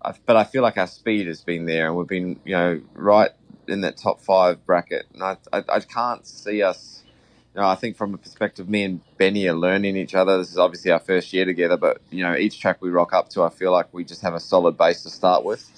I, 0.01 0.15
but 0.25 0.37
I 0.37 0.45
feel 0.45 0.63
like 0.63 0.79
our 0.79 0.87
speed 0.87 1.27
has 1.27 1.43
been 1.43 1.67
there, 1.67 1.89
and 1.89 1.97
we've 1.97 2.07
been 2.07 2.41
you 2.45 2.55
know 2.55 2.81
right 2.95 3.33
in 3.69 3.83
that 3.83 3.97
top 3.99 4.23
five 4.23 4.65
bracket, 4.65 5.07
and 5.15 5.23
I 5.23 5.37
I, 5.53 5.65
I 5.69 5.81
can't 5.81 6.27
see 6.27 6.63
us 6.63 7.03
you 7.55 7.61
know, 7.61 7.69
I 7.69 7.75
think 7.75 7.97
from 7.97 8.15
a 8.15 8.19
perspective, 8.19 8.69
me 8.69 8.85
and 8.85 9.01
Benny 9.19 9.47
are 9.47 9.55
learning 9.55 9.97
each 9.97 10.15
other. 10.15 10.39
This 10.39 10.51
is 10.51 10.59
obviously 10.59 10.91
our 10.91 11.01
first 11.01 11.33
year 11.35 11.45
together, 11.45 11.77
but 11.77 12.01
you 12.11 12.23
know, 12.23 12.35
each 12.35 12.61
track 12.61 12.81
we 12.81 12.89
rock 12.91 13.13
up 13.13 13.29
to, 13.31 13.43
I 13.43 13.51
feel 13.51 13.73
like 13.73 13.93
we 13.93 14.05
just 14.05 14.23
have 14.23 14.35
a 14.35 14.41
solid 14.41 14.79
base 14.79 15.03
to 15.03 15.11
start 15.11 15.45
with. 15.45 15.69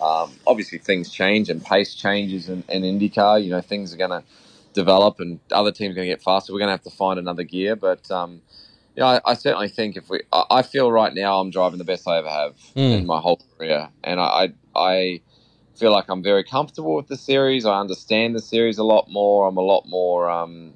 Um, 0.00 0.32
obviously, 0.46 0.78
things 0.78 1.10
change 1.10 1.50
and 1.50 1.64
pace 1.64 1.94
changes 1.94 2.48
in, 2.48 2.64
in 2.68 2.82
IndyCar. 2.82 3.42
You 3.42 3.50
know, 3.50 3.60
things 3.60 3.92
are 3.92 3.96
going 3.96 4.10
to 4.10 4.22
develop 4.72 5.20
and 5.20 5.40
other 5.52 5.72
teams 5.72 5.92
are 5.92 5.96
going 5.96 6.08
to 6.08 6.12
get 6.12 6.22
faster. 6.22 6.52
We're 6.52 6.60
going 6.60 6.68
to 6.68 6.72
have 6.72 6.82
to 6.84 6.90
find 6.90 7.18
another 7.18 7.42
gear, 7.42 7.76
but 7.76 8.10
um, 8.10 8.42
you 8.96 9.00
know, 9.00 9.06
I, 9.06 9.20
I, 9.24 9.34
certainly 9.34 9.68
think 9.68 9.96
if 9.96 10.08
we, 10.08 10.20
I, 10.32 10.44
I, 10.50 10.62
feel 10.62 10.90
right 10.90 11.14
now 11.14 11.40
I'm 11.40 11.50
driving 11.50 11.78
the 11.78 11.84
best 11.84 12.06
I 12.06 12.18
ever 12.18 12.28
have 12.28 12.56
mm. 12.76 12.98
in 12.98 13.06
my 13.06 13.20
whole 13.20 13.40
career, 13.56 13.88
and 14.04 14.20
I, 14.20 14.52
I 14.74 15.20
feel 15.76 15.92
like 15.92 16.06
I'm 16.08 16.22
very 16.22 16.44
comfortable 16.44 16.94
with 16.94 17.08
the 17.08 17.16
series. 17.16 17.64
I 17.66 17.80
understand 17.80 18.34
the 18.34 18.40
series 18.40 18.78
a 18.78 18.84
lot 18.84 19.10
more. 19.10 19.48
I'm 19.48 19.56
a 19.56 19.62
lot 19.62 19.86
more. 19.86 20.30
Um, 20.30 20.74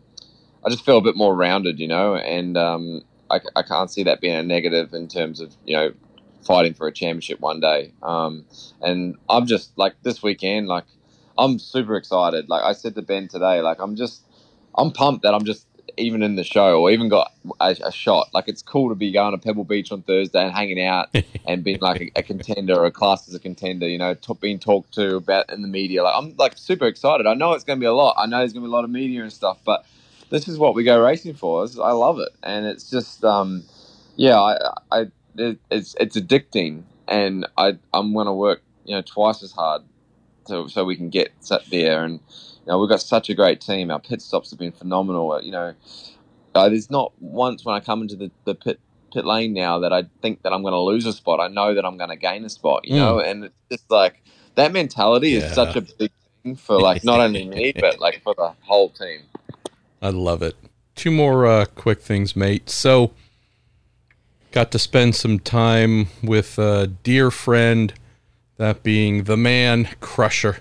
I 0.65 0.71
just 0.71 0.85
feel 0.85 0.99
a 0.99 1.03
bit 1.03 1.17
more 1.17 1.35
rounded, 1.35 1.79
you 1.79 1.89
know, 1.89 2.17
and 2.17 2.57
um, 2.57 3.03
I, 3.31 3.41
I 3.57 3.63
can't 3.63 3.91
see 3.91 4.03
that 4.05 4.21
being 4.21 4.37
a 4.37 4.43
negative 4.43 4.95
in 4.95 5.09
terms 5.09 5.41
of 5.41 5.55
you 5.65 5.77
know 5.77 5.93
fighting 6.45 6.75
for 6.75 6.87
a 6.87 6.93
championship 6.93 7.41
one 7.41 7.61
day. 7.61 7.93
Um, 8.03 8.45
and 8.81 9.17
I'm 9.29 9.47
just 9.47 9.77
like 9.77 9.95
this 10.03 10.23
weekend, 10.23 10.69
like 10.69 10.85
I'm 11.39 11.59
super 11.59 11.97
excited. 11.97 12.49
Like 12.49 12.65
I 12.65 12.73
said 12.73 12.95
to 12.95 13.03
Ben 13.03 13.29
today, 13.29 13.61
like 13.61 13.81
I'm 13.81 13.97
just 13.97 14.23
I'm 14.77 14.93
pumped 14.93 15.23
that 15.23 15.35
I'm 15.35 15.45
just 15.45 15.67
even 15.97 16.23
in 16.23 16.35
the 16.35 16.45
show 16.45 16.81
or 16.81 16.91
even 16.91 17.09
got 17.09 17.33
a, 17.61 17.77
a, 17.85 17.93
shot. 17.93 18.29
Like 18.35 18.49
it's 18.49 18.63
cool 18.63 18.89
to 18.89 18.95
be 18.95 19.13
going 19.13 19.33
to 19.33 19.39
Pebble 19.39 19.65
Beach 19.65 19.93
on 19.93 20.03
Thursday 20.03 20.43
and 20.43 20.53
hanging 20.53 20.83
out 20.83 21.15
and 21.47 21.63
being 21.63 21.79
like 21.81 22.01
a, 22.01 22.11
a 22.17 22.23
contender 22.23 22.75
or 22.75 22.87
a 22.87 22.91
class 22.91 23.29
as 23.29 23.35
a 23.35 23.39
contender. 23.39 23.89
You 23.89 23.99
know, 23.99 24.15
t- 24.15 24.35
being 24.41 24.59
talked 24.59 24.95
to 24.95 25.17
about 25.17 25.53
in 25.53 25.63
the 25.63 25.69
media. 25.69 26.03
Like 26.03 26.15
I'm 26.17 26.35
like 26.37 26.59
super 26.59 26.87
excited. 26.87 27.27
I 27.27 27.35
know 27.35 27.53
it's 27.53 27.65
going 27.65 27.79
to 27.79 27.81
be 27.81 27.87
a 27.87 27.93
lot. 27.93 28.17
I 28.19 28.27
know 28.27 28.39
there's 28.39 28.53
going 28.53 28.63
to 28.63 28.69
be 28.69 28.73
a 28.73 28.75
lot 28.75 28.85
of 28.85 28.91
media 28.91 29.23
and 29.23 29.33
stuff, 29.33 29.59
but 29.65 29.87
this 30.31 30.49
is 30.49 30.59
what 30.59 30.75
we 30.75 30.85
go 30.85 31.01
racing 31.01 31.35
for. 31.35 31.67
I 31.83 31.93
love 31.93 32.19
it, 32.19 32.31
and 32.43 32.67
it's 32.67 32.91
just 32.91 33.25
um, 33.25 33.65
yeah, 34.17 34.41
I, 34.41 34.75
I 34.91 35.07
it, 35.37 35.59
it's 35.71 35.95
it's 36.01 36.17
addicting, 36.17 36.83
and 37.09 37.47
I 37.57 37.79
I'm 37.93 38.13
going 38.13 38.27
to 38.27 38.33
work 38.33 38.63
you 38.85 38.95
know 38.95 39.03
twice 39.03 39.43
as 39.43 39.53
hard 39.53 39.83
so 40.47 40.67
so 40.67 40.85
we 40.85 40.97
can 40.97 41.09
get 41.09 41.33
set 41.41 41.65
there 41.71 42.05
and 42.05 42.21
you 42.65 42.73
know, 42.73 42.79
we've 42.79 42.89
got 42.89 43.03
such 43.03 43.29
a 43.29 43.35
great 43.35 43.61
team. 43.61 43.91
Our 43.91 44.01
pit 44.01 44.23
stops 44.23 44.51
have 44.51 44.59
been 44.59 44.73
phenomenal. 44.73 45.39
You 45.43 45.53
know, 45.53 45.75
uh, 46.55 46.69
there's 46.71 46.91
not 46.91 47.13
once 47.21 47.65
when 47.65 47.75
I 47.75 47.81
come 47.81 48.01
into 48.01 48.17
the, 48.17 48.31
the 48.45 48.55
pit 48.55 48.81
pit 49.13 49.27
lane 49.27 49.53
now 49.53 49.81
that 49.81 49.93
I 49.93 50.05
think 50.23 50.43
that 50.43 50.53
I'm 50.53 50.63
going 50.63 50.73
to 50.73 50.81
lose 50.81 51.05
a 51.05 51.13
spot. 51.13 51.41
I 51.41 51.49
know 51.49 51.75
that 51.75 51.85
I'm 51.85 51.99
going 51.99 52.11
to 52.11 52.17
gain 52.17 52.45
a 52.45 52.49
spot. 52.49 52.87
You 52.89 52.95
mm. 52.95 52.99
know, 52.99 53.19
and 53.21 53.45
it's 53.45 53.55
just 53.71 53.91
like 53.91 54.23
that 54.55 54.73
mentality 54.73 55.31
yeah. 55.31 55.41
is 55.41 55.53
such 55.53 55.77
a 55.77 55.83
big 55.83 56.11
thing 56.43 56.57
for 56.57 56.81
like 56.81 57.05
not 57.05 57.21
only 57.21 57.47
me 57.47 57.75
but 57.81 58.01
like 58.01 58.23
for 58.23 58.35
the 58.35 58.55
whole 58.63 58.89
team. 58.89 59.21
I 60.01 60.09
love 60.09 60.43
it. 60.43 60.57
Two 60.95 61.11
more 61.11 61.47
uh, 61.47 61.67
quick 61.67 62.01
things, 62.01 62.35
mate. 62.37 62.71
So, 62.71 63.13
got 64.55 64.71
to 64.71 64.79
spend 64.79 65.17
some 65.17 65.41
time 65.41 66.07
with 66.23 66.61
a 66.61 66.87
dear 66.87 67.33
friend, 67.33 67.93
that 68.57 68.85
being 68.85 69.25
the 69.25 69.37
man 69.37 69.89
Crusher, 69.99 70.59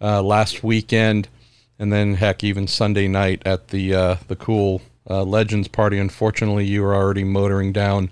uh, 0.00 0.20
last 0.20 0.64
weekend 0.64 1.28
and 1.78 1.92
then 1.92 2.14
heck, 2.14 2.42
even 2.42 2.66
Sunday 2.66 3.06
night 3.06 3.40
at 3.46 3.68
the 3.68 3.94
uh, 3.94 4.16
the 4.26 4.34
cool 4.34 4.82
uh, 5.08 5.22
Legends 5.22 5.68
party. 5.68 5.98
Unfortunately, 5.98 6.66
you 6.66 6.82
were 6.82 6.96
already 6.96 7.22
motoring 7.22 7.72
down 7.72 8.10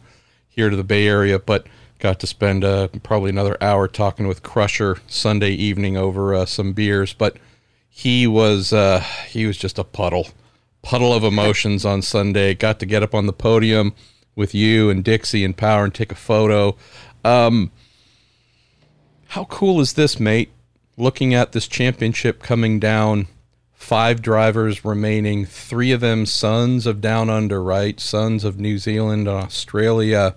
here 0.49 0.71
to 0.71 0.77
the 0.77 0.85
Bay 0.85 1.09
Area, 1.09 1.41
but 1.41 1.67
got 1.99 2.21
to 2.21 2.27
spend 2.29 2.63
uh, 2.63 2.87
probably 3.03 3.31
another 3.31 3.57
hour 3.61 3.89
talking 3.89 4.29
with 4.29 4.45
Crusher 4.45 4.99
Sunday 5.09 5.51
evening 5.51 5.97
over 5.97 6.35
uh, 6.35 6.47
some 6.47 6.73
beers. 6.73 7.13
But 7.13 7.37
he 7.89 8.29
was 8.29 8.73
uh, 8.73 9.01
he 9.29 9.45
was 9.45 9.57
just 9.57 9.77
a 9.77 9.85
puddle, 9.85 10.29
puddle 10.83 11.13
of 11.13 11.25
emotions 11.25 11.85
on 11.85 12.01
Sunday. 12.03 12.55
Got 12.55 12.79
to 12.79 12.87
get 12.87 13.03
up 13.03 13.13
on 13.13 13.27
the 13.27 13.33
podium 13.33 13.93
with 14.37 14.55
you 14.55 14.91
and 14.91 15.03
Dixie 15.03 15.45
and 15.45 15.57
Power 15.57 15.85
and 15.85 15.95
take 15.95 16.13
a 16.13 16.17
photo. 16.17 16.77
Um, 17.25 17.73
how 19.29 19.45
cool 19.47 19.81
is 19.81 19.95
this, 19.95 20.21
mate? 20.21 20.51
Looking 20.97 21.35
at 21.35 21.53
this 21.53 21.67
championship 21.67 22.43
coming 22.43 22.79
down 22.79 23.27
five 23.73 24.23
drivers 24.23 24.85
remaining, 24.85 25.45
three 25.45 25.93
of 25.93 26.01
them 26.01 26.27
sons 26.27 26.87
of 26.87 27.01
Down 27.01 27.29
Under, 27.29 27.63
right? 27.63 27.99
Sons 27.99 28.45
of 28.45 28.59
New 28.59 28.79
Zealand 28.79 29.27
and 29.29 29.37
Australia. 29.37 30.37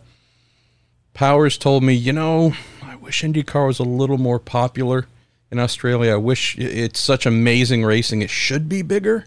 Powers 1.13 1.58
told 1.58 1.84
me, 1.84 1.94
you 1.94 2.13
know, 2.13 2.53
I 2.82 2.96
wish 2.96 3.22
IndyCar 3.22 3.68
was 3.68 3.79
a 3.79 3.84
little 3.84 4.18
more 4.18 4.39
popular 4.39 5.08
in 5.51 5.60
Australia. 5.60 6.13
I 6.13 6.18
wish 6.18 6.58
it's 6.58 7.00
such 7.00 7.25
amazing 7.25 7.84
racing. 7.84 8.22
It 8.22 8.29
should 8.29 8.70
be 8.70 8.82
bigger. 8.82 9.25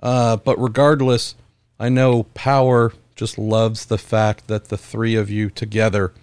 Uh, 0.00 0.36
but 0.36 0.60
regardless, 0.60 1.34
I 1.80 1.88
know 1.88 2.24
Power 2.34 2.92
just 3.18 3.36
loves 3.36 3.86
the 3.86 3.98
fact 3.98 4.46
that 4.46 4.68
the 4.68 4.78
three 4.78 5.16
of 5.16 5.28
you 5.28 5.50
together 5.50 6.14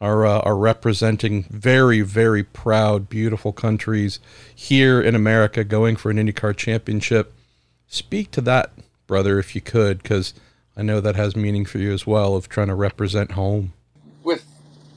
are 0.00 0.24
uh, 0.24 0.38
are 0.40 0.56
representing 0.56 1.42
very 1.50 2.00
very 2.00 2.44
proud, 2.44 3.08
beautiful 3.08 3.52
countries 3.52 4.20
here 4.54 5.00
in 5.00 5.14
America, 5.14 5.64
going 5.64 5.96
for 5.96 6.10
an 6.10 6.16
IndyCar 6.16 6.56
championship. 6.56 7.34
Speak 7.88 8.30
to 8.30 8.40
that, 8.42 8.72
brother, 9.06 9.38
if 9.38 9.54
you 9.54 9.60
could, 9.60 10.02
because 10.02 10.32
I 10.76 10.82
know 10.82 11.00
that 11.00 11.16
has 11.16 11.34
meaning 11.34 11.64
for 11.64 11.78
you 11.78 11.92
as 11.92 12.06
well 12.06 12.36
of 12.36 12.48
trying 12.48 12.68
to 12.68 12.74
represent 12.74 13.32
home. 13.32 13.72
With 14.22 14.44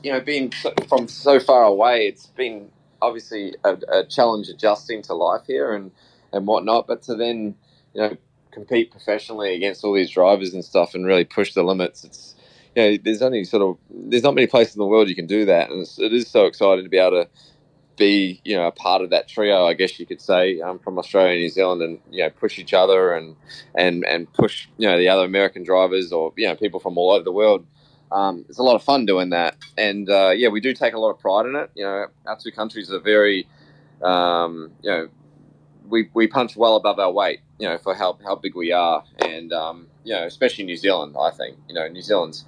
you 0.03 0.11
know 0.13 0.21
being 0.21 0.53
from 0.87 1.07
so 1.07 1.39
far 1.39 1.63
away, 1.63 2.07
it's 2.07 2.27
been 2.27 2.69
obviously 3.01 3.55
a, 3.63 3.77
a 3.91 4.03
challenge 4.05 4.49
adjusting 4.49 5.01
to 5.03 5.15
life 5.15 5.47
here 5.47 5.73
and 5.73 5.91
and 6.31 6.45
whatnot. 6.45 6.85
But 6.85 7.01
to 7.03 7.15
then 7.15 7.55
you 7.95 8.01
know 8.01 8.17
compete 8.57 8.91
professionally 8.91 9.53
against 9.55 9.83
all 9.83 9.93
these 9.93 10.09
drivers 10.09 10.53
and 10.53 10.65
stuff 10.65 10.95
and 10.95 11.05
really 11.05 11.23
push 11.23 11.53
the 11.53 11.63
limits, 11.63 12.03
it's 12.03 12.35
you 12.75 12.83
know, 12.83 12.97
there's 13.03 13.21
only 13.21 13.43
sort 13.43 13.63
of 13.63 13.77
there's 13.89 14.23
not 14.23 14.35
many 14.35 14.47
places 14.47 14.75
in 14.75 14.79
the 14.79 14.85
world 14.85 15.09
you 15.09 15.15
can 15.15 15.27
do 15.27 15.45
that, 15.45 15.69
and 15.69 15.81
it's, 15.81 15.99
it 15.99 16.13
is 16.13 16.27
so 16.27 16.45
exciting 16.45 16.83
to 16.83 16.89
be 16.89 16.97
able 16.97 17.23
to 17.23 17.29
be 17.97 18.39
you 18.45 18.55
know 18.55 18.67
a 18.67 18.71
part 18.71 19.01
of 19.01 19.09
that 19.09 19.27
trio, 19.27 19.65
I 19.65 19.73
guess 19.73 19.99
you 19.99 20.05
could 20.05 20.21
say, 20.21 20.61
um, 20.61 20.79
from 20.79 20.97
Australia 20.99 21.31
and 21.31 21.41
New 21.41 21.49
Zealand, 21.49 21.81
and 21.81 21.99
you 22.11 22.23
know 22.23 22.29
push 22.29 22.59
each 22.59 22.73
other 22.73 23.13
and 23.13 23.35
and 23.75 24.05
and 24.05 24.31
push 24.33 24.67
you 24.77 24.87
know 24.87 24.97
the 24.97 25.09
other 25.09 25.25
American 25.25 25.63
drivers 25.63 26.11
or 26.11 26.33
you 26.37 26.47
know 26.47 26.55
people 26.55 26.79
from 26.79 26.97
all 26.97 27.11
over 27.11 27.23
the 27.23 27.31
world. 27.31 27.65
Um, 28.11 28.45
it's 28.47 28.59
a 28.59 28.63
lot 28.63 28.75
of 28.75 28.83
fun 28.83 29.05
doing 29.05 29.31
that, 29.31 29.57
and 29.77 30.09
uh, 30.09 30.31
yeah, 30.35 30.49
we 30.49 30.61
do 30.61 30.73
take 30.73 30.93
a 30.93 30.99
lot 30.99 31.09
of 31.09 31.19
pride 31.19 31.45
in 31.45 31.55
it. 31.55 31.69
You 31.75 31.83
know, 31.83 32.05
our 32.25 32.37
two 32.37 32.51
countries 32.51 32.91
are 32.91 32.99
very, 32.99 33.47
um, 34.01 34.71
you 34.81 34.89
know, 34.89 35.09
we, 35.89 36.09
we 36.13 36.27
punch 36.27 36.55
well 36.55 36.75
above 36.75 36.99
our 36.99 37.11
weight, 37.11 37.39
you 37.59 37.67
know, 37.67 37.77
for 37.77 37.95
how, 37.95 38.17
how 38.25 38.35
big 38.35 38.55
we 38.55 38.71
are, 38.71 39.03
and 39.19 39.53
um, 39.53 39.87
you 40.03 40.13
know, 40.13 40.23
especially 40.25 40.65
New 40.65 40.77
Zealand. 40.77 41.15
I 41.19 41.31
think 41.31 41.57
you 41.67 41.75
know 41.75 41.87
New 41.87 42.01
Zealand's 42.01 42.45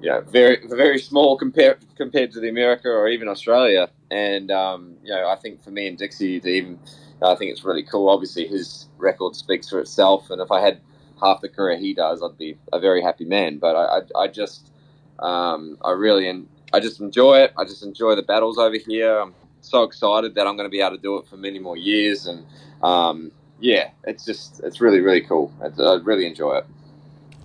you 0.00 0.10
know, 0.10 0.20
very 0.20 0.58
very 0.66 0.98
small 0.98 1.36
compared 1.38 1.78
compared 1.96 2.30
to 2.32 2.40
the 2.40 2.48
America 2.48 2.88
or 2.88 3.08
even 3.08 3.28
Australia. 3.28 3.88
And 4.10 4.50
um, 4.50 4.96
you 5.02 5.10
know, 5.10 5.28
I 5.28 5.36
think 5.36 5.62
for 5.62 5.70
me 5.70 5.86
and 5.86 5.96
Dixie 5.96 6.40
to 6.40 6.48
even, 6.48 6.78
I 7.22 7.34
think 7.34 7.50
it's 7.50 7.64
really 7.64 7.82
cool. 7.82 8.08
Obviously, 8.08 8.46
his 8.46 8.88
record 8.98 9.34
speaks 9.34 9.68
for 9.68 9.80
itself, 9.80 10.30
and 10.30 10.40
if 10.40 10.50
I 10.52 10.60
had 10.60 10.80
half 11.20 11.40
the 11.40 11.48
career 11.48 11.78
he 11.78 11.94
does, 11.94 12.22
I'd 12.22 12.36
be 12.38 12.58
a 12.72 12.78
very 12.78 13.02
happy 13.02 13.24
man. 13.24 13.58
But 13.58 13.74
I, 13.74 13.98
I, 13.98 14.22
I 14.24 14.28
just, 14.28 14.70
um, 15.18 15.78
I 15.82 15.92
really, 15.92 16.28
and 16.28 16.46
I 16.72 16.80
just 16.80 17.00
enjoy 17.00 17.38
it. 17.40 17.54
I 17.56 17.64
just 17.64 17.82
enjoy 17.82 18.14
the 18.14 18.22
battles 18.22 18.58
over 18.58 18.76
here. 18.76 19.18
I'm 19.18 19.34
so 19.66 19.82
excited 19.82 20.34
that 20.34 20.46
I'm 20.46 20.56
going 20.56 20.66
to 20.66 20.70
be 20.70 20.80
able 20.80 20.96
to 20.96 21.02
do 21.02 21.18
it 21.18 21.26
for 21.26 21.36
many 21.36 21.58
more 21.58 21.76
years, 21.76 22.26
and 22.26 22.46
um, 22.82 23.32
yeah, 23.60 23.90
it's 24.04 24.24
just, 24.24 24.60
it's 24.62 24.80
really, 24.80 25.00
really 25.00 25.22
cool. 25.22 25.52
I 25.62 25.94
really 26.02 26.26
enjoy 26.26 26.58
it. 26.58 26.66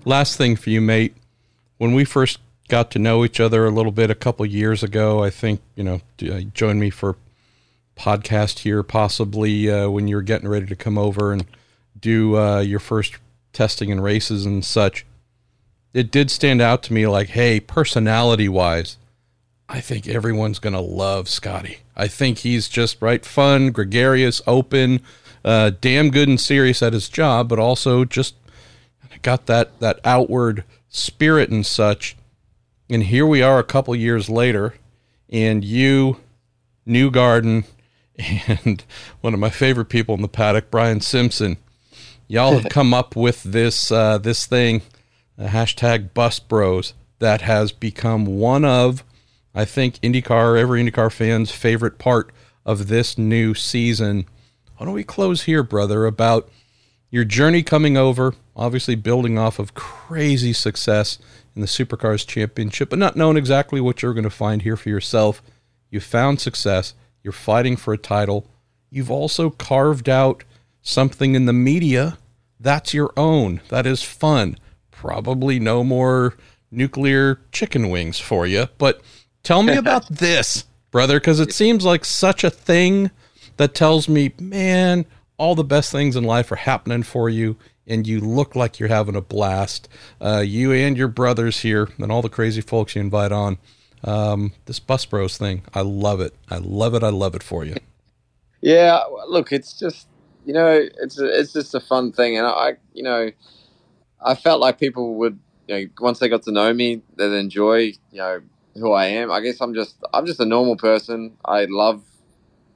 Last 0.06 0.38
thing 0.38 0.56
for 0.56 0.70
you, 0.70 0.82
mate 0.82 1.16
when 1.82 1.94
we 1.96 2.06
first 2.06 2.38
got 2.70 2.92
to 2.92 3.00
know 3.00 3.26
each 3.26 3.40
other 3.40 3.66
a 3.66 3.72
little 3.72 3.92
bit 3.92 4.12
a 4.12 4.16
couple 4.16 4.46
years 4.46 4.84
ago, 4.84 5.24
I 5.24 5.32
think 5.32 5.62
you 5.76 5.84
know 5.84 6.02
uh, 6.22 6.42
joined 6.54 6.80
me 6.80 6.92
for 6.92 7.16
podcast 7.98 8.60
here 8.60 8.84
possibly 8.84 9.68
uh, 9.68 9.90
when 9.90 10.08
you 10.08 10.16
were 10.16 10.22
getting 10.22 10.48
ready 10.48 10.68
to 10.68 10.76
come 10.76 11.00
over 11.00 11.34
and 11.34 11.44
do 12.00 12.38
uh, 12.38 12.60
your 12.60 12.78
first 12.78 13.16
testing 13.52 13.92
and 13.92 14.04
races 14.04 14.46
and 14.46 14.64
such. 14.64 15.08
It 15.96 16.12
did 16.12 16.30
stand 16.30 16.62
out 16.62 16.84
to 16.84 16.94
me 16.94 17.08
like, 17.08 17.30
hey, 17.30 17.60
personality 17.60 18.48
wise, 18.48 18.98
I 19.74 19.80
think 19.80 20.06
everyone's 20.06 20.60
gonna 20.60 20.82
love 20.82 21.30
Scotty. 21.30 21.78
I 21.96 22.10
think 22.10 22.40
he's 22.40 22.68
just 22.68 23.02
right, 23.02 23.26
fun, 23.26 23.72
gregarious, 23.72 24.42
open, 24.46 25.00
uh, 25.46 25.72
damn 25.80 26.12
good 26.12 26.28
and 26.28 26.40
serious 26.40 26.84
at 26.84 26.92
his 26.92 27.08
job, 27.08 27.48
but 27.48 27.58
also 27.58 28.04
just 28.04 28.36
got 29.22 29.46
that 29.46 29.80
that 29.80 30.02
outward 30.04 30.66
spirit 30.90 31.50
and 31.50 31.66
such. 31.66 32.18
And 32.90 33.04
here 33.04 33.26
we 33.26 33.42
are 33.42 33.60
a 33.60 33.64
couple 33.64 33.96
years 33.96 34.30
later, 34.30 34.76
and 35.30 35.64
you, 35.64 36.18
Newgarden, 36.86 37.64
and 38.48 38.84
one 39.22 39.34
of 39.34 39.40
my 39.40 39.50
favorite 39.50 39.86
people 39.86 40.16
in 40.16 40.22
the 40.22 40.28
paddock, 40.28 40.70
Brian 40.70 41.00
Simpson, 41.00 41.56
y'all 42.28 42.60
have 42.60 42.70
come 42.70 42.94
up 42.94 43.16
with 43.16 43.42
this 43.44 43.90
uh, 43.90 44.18
this 44.18 44.46
thing, 44.46 44.82
hashtag 45.40 46.14
Bus 46.14 46.40
Bros, 46.40 46.94
that 47.20 47.44
has 47.44 47.72
become 47.72 48.26
one 48.26 48.66
of, 48.66 49.06
I 49.54 49.66
think, 49.66 49.96
IndyCar, 50.00 50.60
every 50.60 50.84
IndyCar 50.84 51.12
fan's 51.12 51.52
favorite 51.52 51.98
part 51.98 52.32
of 52.66 52.88
this 52.88 53.18
new 53.18 53.54
season. 53.54 54.26
Why 54.78 54.86
don't 54.86 54.96
we 54.96 55.04
close 55.04 55.44
here, 55.44 55.64
brother, 55.64 56.06
about 56.06 56.50
your 57.10 57.26
journey 57.26 57.64
coming 57.64 57.98
over, 57.98 58.34
obviously 58.56 58.96
building 58.96 59.38
off 59.38 59.60
of 59.60 59.74
crazy 59.74 60.54
success 60.54 61.20
in 61.56 61.62
the 61.62 61.68
Supercars 61.68 62.26
Championship, 62.26 62.90
but 62.90 63.00
not 63.00 63.16
knowing 63.16 63.38
exactly 63.38 63.82
what 63.82 64.02
you're 64.02 64.14
going 64.14 64.24
to 64.24 64.30
find 64.30 64.62
here 64.62 64.78
for 64.78 64.90
yourself. 64.90 65.42
You 65.90 66.00
found 66.00 66.40
success. 66.40 66.94
You're 67.24 67.34
fighting 67.34 67.76
for 67.76 67.94
a 67.94 67.98
title. 67.98 68.48
You've 68.90 69.12
also 69.12 69.50
carved 69.50 70.08
out 70.08 70.44
something 70.82 71.36
in 71.36 71.46
the 71.46 71.54
media 71.54 72.18
that's 72.62 72.94
your 72.94 73.12
own. 73.18 73.60
That 73.70 73.88
is 73.88 74.04
fun. 74.04 74.58
Probably 74.92 75.60
no 75.60 75.84
more 75.84 76.36
nuclear 76.70 77.42
chicken 77.52 77.90
wings 77.90 78.20
for 78.20 78.46
you, 78.46 78.68
but 78.78 79.02
tell 79.44 79.64
me 79.64 79.76
about 79.78 80.08
this, 80.08 80.66
brother, 80.92 81.20
because 81.20 81.40
it 81.40 81.54
seems 81.54 81.86
like 81.86 82.06
such 82.06 82.44
a 82.44 82.50
thing 82.50 83.12
that 83.58 83.74
tells 83.74 84.08
me, 84.08 84.34
man, 84.40 85.06
all 85.38 85.56
the 85.56 85.64
best 85.64 85.92
things 85.92 86.16
in 86.16 86.24
life 86.24 86.52
are 86.52 86.58
happening 86.58 87.04
for 87.04 87.30
you 87.30 87.58
and 87.88 88.08
you 88.08 88.20
look 88.22 88.56
like 88.56 88.80
you're 88.80 88.90
having 88.90 89.16
a 89.16 89.22
blast. 89.22 89.90
Uh, 90.20 90.44
you 90.46 90.72
and 90.72 90.98
your 90.98 91.08
brothers 91.08 91.60
here, 91.60 91.90
and 91.98 92.12
all 92.12 92.22
the 92.22 92.30
crazy 92.30 92.62
folks 92.62 92.96
you 92.96 93.02
invite 93.02 93.32
on. 93.32 93.58
Um, 94.04 94.54
this 94.66 94.80
Bus 94.80 95.06
Bros 95.06 95.38
thing, 95.38 95.64
I 95.74 95.82
love 95.82 96.22
it. 96.22 96.34
I 96.50 96.58
love 96.58 96.96
it. 96.96 97.04
I 97.04 97.10
love 97.10 97.36
it 97.36 97.44
for 97.44 97.64
you. 97.66 97.76
Yeah, 98.64 99.00
look, 99.28 99.52
it's 99.52 99.74
just 99.74 100.08
you 100.46 100.54
know, 100.54 100.88
it's 101.02 101.20
a, 101.20 101.40
it's 101.40 101.52
just 101.52 101.74
a 101.74 101.80
fun 101.80 102.12
thing, 102.12 102.38
and 102.38 102.46
I, 102.46 102.76
you 102.94 103.02
know, 103.02 103.32
I 104.24 104.36
felt 104.36 104.62
like 104.62 104.80
people 104.80 105.16
would, 105.16 105.40
you 105.68 105.76
know, 105.76 105.86
once 106.00 106.20
they 106.20 106.30
got 106.30 106.44
to 106.44 106.52
know 106.52 106.72
me, 106.72 107.02
they'd 107.16 107.32
enjoy, 107.32 107.78
you 107.80 108.18
know, 108.18 108.42
who 108.76 108.92
I 108.92 109.06
am. 109.08 109.32
I 109.32 109.42
guess 109.42 109.62
I'm 109.62 109.74
just 109.74 109.96
I'm 110.14 110.26
just 110.26 110.40
a 110.40 110.46
normal 110.46 110.76
person. 110.76 111.38
I 111.46 111.66
love, 111.66 112.04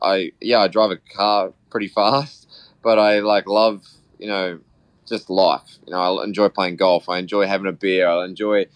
I 0.01 0.31
yeah, 0.41 0.59
I 0.59 0.67
drive 0.67 0.91
a 0.91 0.97
car 0.97 1.53
pretty 1.69 1.87
fast, 1.99 2.49
but 2.81 2.99
I 2.99 3.19
like 3.19 3.47
love, 3.47 3.85
you 4.19 4.27
know, 4.27 4.59
just 5.07 5.29
life. 5.29 5.77
You 5.85 5.91
know, 5.91 6.19
I 6.19 6.23
enjoy 6.23 6.49
playing 6.49 6.77
golf. 6.77 7.09
I 7.09 7.19
enjoy 7.19 7.47
having 7.47 7.67
a 7.67 7.71
beer. 7.73 8.07
I 8.07 8.25
enjoy 8.25 8.67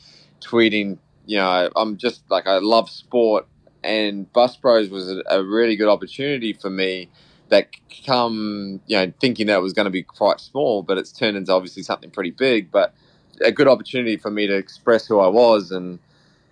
tweeting. 0.42 0.98
You 1.26 1.38
know, 1.38 1.70
I'm 1.76 1.98
just 1.98 2.24
like 2.30 2.48
I 2.48 2.58
love 2.58 2.90
sport, 2.90 3.48
and 3.84 4.32
Bus 4.34 4.58
Bros 4.58 4.90
was 4.90 5.10
a, 5.12 5.22
a 5.30 5.44
really 5.44 5.76
good 5.76 5.90
opportunity 5.90 6.54
for 6.54 6.70
me. 6.70 7.10
That 7.50 7.70
come, 8.06 8.80
you 8.86 8.96
know, 8.96 9.12
thinking 9.20 9.48
that 9.48 9.60
was 9.60 9.74
going 9.74 9.86
to 9.86 9.92
be 9.92 10.04
quite 10.04 10.40
small, 10.40 10.84
but 10.84 11.00
it's 11.00 11.12
turned 11.12 11.36
into 11.36 11.52
obviously 11.52 11.82
something 11.82 12.12
pretty 12.12 12.30
big. 12.30 12.70
But 12.70 12.94
a 13.42 13.52
good 13.52 13.68
opportunity 13.68 14.18
for 14.18 14.30
me 14.30 14.46
to 14.46 14.56
express 14.56 15.08
who 15.08 15.20
I 15.20 15.28
was 15.28 15.72
and 15.72 15.98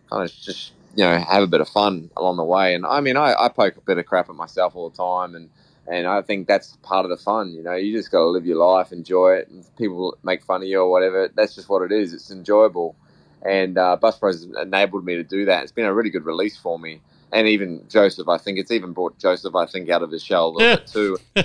kind 0.10 0.24
of 0.24 0.34
just 0.36 0.74
you 0.96 1.04
know 1.04 1.18
have 1.18 1.44
a 1.44 1.48
bit 1.48 1.62
of 1.62 1.70
fun 1.70 2.10
along 2.18 2.38
the 2.38 2.44
way. 2.44 2.74
And 2.74 2.86
I 2.86 3.02
mean, 3.02 3.18
I, 3.18 3.36
I 3.38 3.50
poke 3.50 3.78
a 3.78 3.82
bit 3.82 3.98
of 3.98 4.06
crap 4.06 4.30
at 4.30 4.36
myself 4.36 4.76
all 4.76 4.90
the 4.90 4.98
time, 4.98 5.36
and 5.36 5.50
and 5.88 6.08
I 6.08 6.22
think 6.22 6.48
that's 6.48 6.76
part 6.84 7.06
of 7.06 7.10
the 7.10 7.18
fun. 7.18 7.54
You 7.54 7.64
know, 7.64 7.76
you 7.76 7.96
just 7.96 8.12
got 8.12 8.20
to 8.20 8.26
live 8.26 8.46
your 8.46 8.58
life, 8.58 8.92
enjoy 8.92 9.36
it. 9.36 9.50
And 9.50 9.66
people 9.78 10.18
make 10.24 10.44
fun 10.44 10.62
of 10.62 10.68
you 10.68 10.82
or 10.82 10.92
whatever. 10.92 11.30
That's 11.34 11.56
just 11.56 11.70
what 11.70 11.84
it 11.84 11.92
is. 11.92 12.14
It's 12.14 12.32
enjoyable, 12.32 12.96
and 13.44 13.78
uh, 13.78 13.96
Bus 13.96 14.18
Bros 14.18 14.44
has 14.44 14.50
enabled 14.62 15.06
me 15.06 15.16
to 15.16 15.24
do 15.24 15.46
that. 15.46 15.64
It's 15.64 15.72
been 15.72 15.86
a 15.86 15.94
really 15.94 16.10
good 16.10 16.26
release 16.26 16.58
for 16.58 16.78
me, 16.80 17.02
and 17.32 17.48
even 17.48 17.84
Josef. 17.90 18.28
I 18.28 18.38
think 18.38 18.60
it's 18.60 18.72
even 18.72 18.94
brought 18.94 19.18
Josef. 19.20 19.56
I 19.56 19.66
think 19.66 19.90
out 19.90 20.04
of 20.04 20.12
his 20.12 20.24
shell 20.24 20.48
a 20.48 20.50
little 20.50 20.78
bit 20.78 20.88
too. 20.88 21.18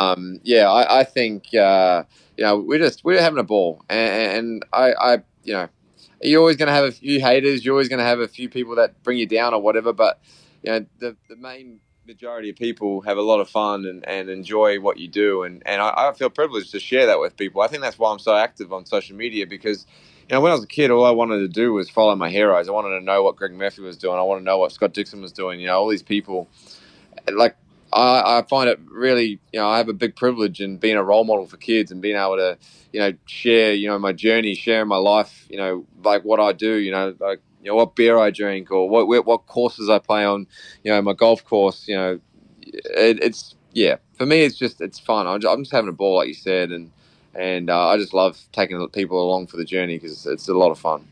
Um, 0.00 0.40
yeah, 0.42 0.68
I, 0.68 1.00
I 1.00 1.04
think 1.04 1.54
uh, 1.54 2.02
you 2.36 2.44
know 2.44 2.58
we're 2.58 2.78
just 2.78 3.04
we're 3.04 3.20
having 3.20 3.38
a 3.38 3.44
ball, 3.44 3.84
and, 3.88 4.32
and 4.32 4.64
I, 4.72 4.92
I 4.92 5.12
you 5.44 5.52
know 5.52 5.68
you're 6.22 6.40
always 6.40 6.56
going 6.56 6.68
to 6.68 6.72
have 6.72 6.84
a 6.84 6.92
few 6.92 7.20
haters. 7.20 7.64
You're 7.64 7.74
always 7.74 7.88
going 7.88 7.98
to 7.98 8.04
have 8.04 8.20
a 8.20 8.28
few 8.28 8.48
people 8.48 8.76
that 8.76 9.02
bring 9.02 9.18
you 9.18 9.26
down 9.26 9.54
or 9.54 9.60
whatever. 9.60 9.92
But 9.92 10.20
you 10.62 10.72
know, 10.72 10.86
the 10.98 11.16
the 11.28 11.36
main 11.36 11.80
majority 12.06 12.50
of 12.50 12.56
people 12.56 13.00
have 13.00 13.18
a 13.18 13.22
lot 13.22 13.40
of 13.40 13.48
fun 13.48 13.84
and, 13.84 14.06
and 14.06 14.30
enjoy 14.30 14.80
what 14.80 14.98
you 14.98 15.08
do. 15.08 15.42
And 15.42 15.62
and 15.66 15.80
I, 15.82 16.08
I 16.08 16.12
feel 16.14 16.30
privileged 16.30 16.72
to 16.72 16.80
share 16.80 17.06
that 17.06 17.20
with 17.20 17.36
people. 17.36 17.62
I 17.62 17.68
think 17.68 17.82
that's 17.82 17.98
why 17.98 18.12
I'm 18.12 18.18
so 18.18 18.34
active 18.34 18.72
on 18.72 18.86
social 18.86 19.16
media 19.16 19.46
because. 19.46 19.86
You 20.28 20.34
know, 20.34 20.40
when 20.40 20.50
I 20.50 20.56
was 20.56 20.64
a 20.64 20.66
kid, 20.66 20.90
all 20.90 21.04
I 21.04 21.12
wanted 21.12 21.38
to 21.38 21.46
do 21.46 21.72
was 21.72 21.88
follow 21.88 22.16
my 22.16 22.28
heroes. 22.28 22.68
I 22.68 22.72
wanted 22.72 22.98
to 22.98 23.00
know 23.00 23.22
what 23.22 23.36
Greg 23.36 23.52
Murphy 23.52 23.82
was 23.82 23.96
doing. 23.96 24.18
I 24.18 24.22
want 24.22 24.40
to 24.40 24.44
know 24.44 24.58
what 24.58 24.72
Scott 24.72 24.92
Dixon 24.92 25.22
was 25.22 25.30
doing. 25.30 25.60
You 25.60 25.68
know, 25.68 25.78
all 25.78 25.86
these 25.86 26.02
people. 26.02 26.48
Like 27.32 27.54
I, 27.92 28.38
I, 28.38 28.42
find 28.42 28.68
it 28.68 28.80
really, 28.86 29.38
you 29.52 29.60
know, 29.60 29.68
I 29.68 29.78
have 29.78 29.88
a 29.88 29.92
big 29.92 30.16
privilege 30.16 30.60
in 30.60 30.76
being 30.76 30.96
a 30.96 31.02
role 31.02 31.24
model 31.24 31.46
for 31.46 31.56
kids 31.56 31.90
and 31.90 32.02
being 32.02 32.16
able 32.16 32.36
to, 32.36 32.58
you 32.92 33.00
know, 33.00 33.12
share, 33.26 33.72
you 33.74 33.88
know, 33.88 33.98
my 33.98 34.12
journey, 34.12 34.54
share 34.54 34.84
my 34.84 34.96
life, 34.96 35.46
you 35.48 35.56
know, 35.56 35.86
like 36.02 36.22
what 36.22 36.40
I 36.40 36.52
do, 36.52 36.74
you 36.74 36.90
know, 36.90 37.14
like, 37.20 37.40
you 37.62 37.70
know, 37.70 37.76
what 37.76 37.94
beer 37.94 38.18
I 38.18 38.30
drink 38.30 38.70
or 38.70 38.88
what 38.88 39.26
what 39.26 39.46
courses 39.46 39.88
I 39.88 39.98
play 39.98 40.24
on, 40.24 40.46
you 40.82 40.92
know, 40.92 41.00
my 41.02 41.12
golf 41.12 41.44
course, 41.44 41.86
you 41.88 41.96
know, 41.96 42.20
it, 42.62 43.22
it's 43.22 43.54
yeah, 43.72 43.96
for 44.14 44.26
me, 44.26 44.42
it's 44.42 44.56
just 44.56 44.80
it's 44.80 44.98
fun. 44.98 45.26
I'm 45.26 45.40
just, 45.40 45.52
I'm 45.52 45.62
just 45.62 45.72
having 45.72 45.88
a 45.88 45.92
ball, 45.92 46.16
like 46.16 46.28
you 46.28 46.34
said, 46.34 46.70
and 46.70 46.90
and 47.34 47.70
uh, 47.70 47.88
I 47.88 47.98
just 47.98 48.14
love 48.14 48.38
taking 48.52 48.86
people 48.88 49.22
along 49.22 49.48
for 49.48 49.58
the 49.58 49.64
journey 49.64 49.98
because 49.98 50.26
it's 50.26 50.48
a 50.48 50.54
lot 50.54 50.70
of 50.70 50.78
fun. 50.78 51.06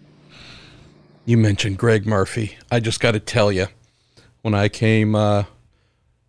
You 1.26 1.36
mentioned 1.36 1.78
Greg 1.78 2.06
Murphy. 2.06 2.56
I 2.70 2.80
just 2.80 3.00
got 3.00 3.12
to 3.12 3.20
tell 3.20 3.52
you, 3.52 3.68
when 4.42 4.54
I 4.54 4.68
came. 4.68 5.14
Uh 5.14 5.44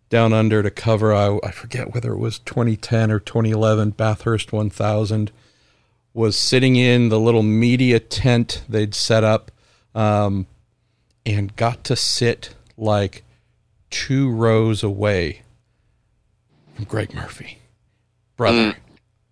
down 0.08 0.32
under 0.32 0.62
to 0.62 0.70
cover. 0.70 1.14
I, 1.14 1.38
I 1.42 1.50
forget 1.50 1.94
whether 1.94 2.12
it 2.12 2.18
was 2.18 2.38
2010 2.40 3.10
or 3.10 3.18
2011. 3.18 3.90
Bathurst 3.90 4.52
1000 4.52 5.32
was 6.14 6.36
sitting 6.36 6.76
in 6.76 7.08
the 7.08 7.20
little 7.20 7.42
media 7.42 8.00
tent 8.00 8.64
they'd 8.68 8.94
set 8.94 9.22
up, 9.22 9.50
um, 9.94 10.46
and 11.26 11.54
got 11.56 11.84
to 11.84 11.96
sit 11.96 12.54
like 12.76 13.22
two 13.90 14.30
rows 14.30 14.82
away 14.82 15.42
from 16.74 16.84
Greg 16.84 17.14
Murphy, 17.14 17.58
brother. 18.36 18.72
Mm. 18.72 18.76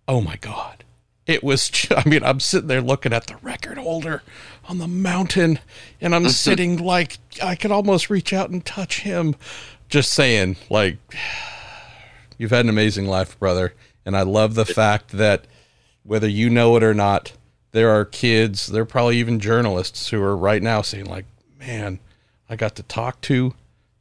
Oh 0.07 0.21
my 0.21 0.35
God. 0.37 0.83
It 1.25 1.43
was, 1.43 1.71
I 1.97 2.07
mean, 2.07 2.23
I'm 2.23 2.39
sitting 2.39 2.67
there 2.67 2.81
looking 2.81 3.13
at 3.13 3.27
the 3.27 3.37
record 3.37 3.77
holder 3.77 4.21
on 4.69 4.77
the 4.77 4.87
mountain, 4.87 5.59
and 5.99 6.13
I'm 6.13 6.29
sitting 6.29 6.77
like 6.77 7.17
I 7.41 7.55
could 7.55 7.71
almost 7.71 8.09
reach 8.09 8.33
out 8.33 8.49
and 8.49 8.63
touch 8.63 9.01
him 9.01 9.35
just 9.89 10.13
saying, 10.13 10.57
like, 10.69 10.97
you've 12.37 12.51
had 12.51 12.65
an 12.65 12.69
amazing 12.69 13.07
life, 13.07 13.37
brother. 13.39 13.73
And 14.05 14.15
I 14.15 14.21
love 14.21 14.55
the 14.55 14.65
fact 14.65 15.11
that 15.11 15.45
whether 16.03 16.27
you 16.27 16.49
know 16.49 16.75
it 16.75 16.83
or 16.83 16.93
not, 16.93 17.33
there 17.71 17.89
are 17.89 18.05
kids, 18.05 18.67
there 18.67 18.83
are 18.83 18.85
probably 18.85 19.17
even 19.17 19.39
journalists 19.39 20.09
who 20.09 20.21
are 20.21 20.37
right 20.37 20.61
now 20.61 20.81
saying, 20.81 21.05
like, 21.05 21.25
man, 21.59 21.99
I 22.49 22.55
got 22.55 22.75
to 22.75 22.83
talk 22.83 23.21
to 23.21 23.53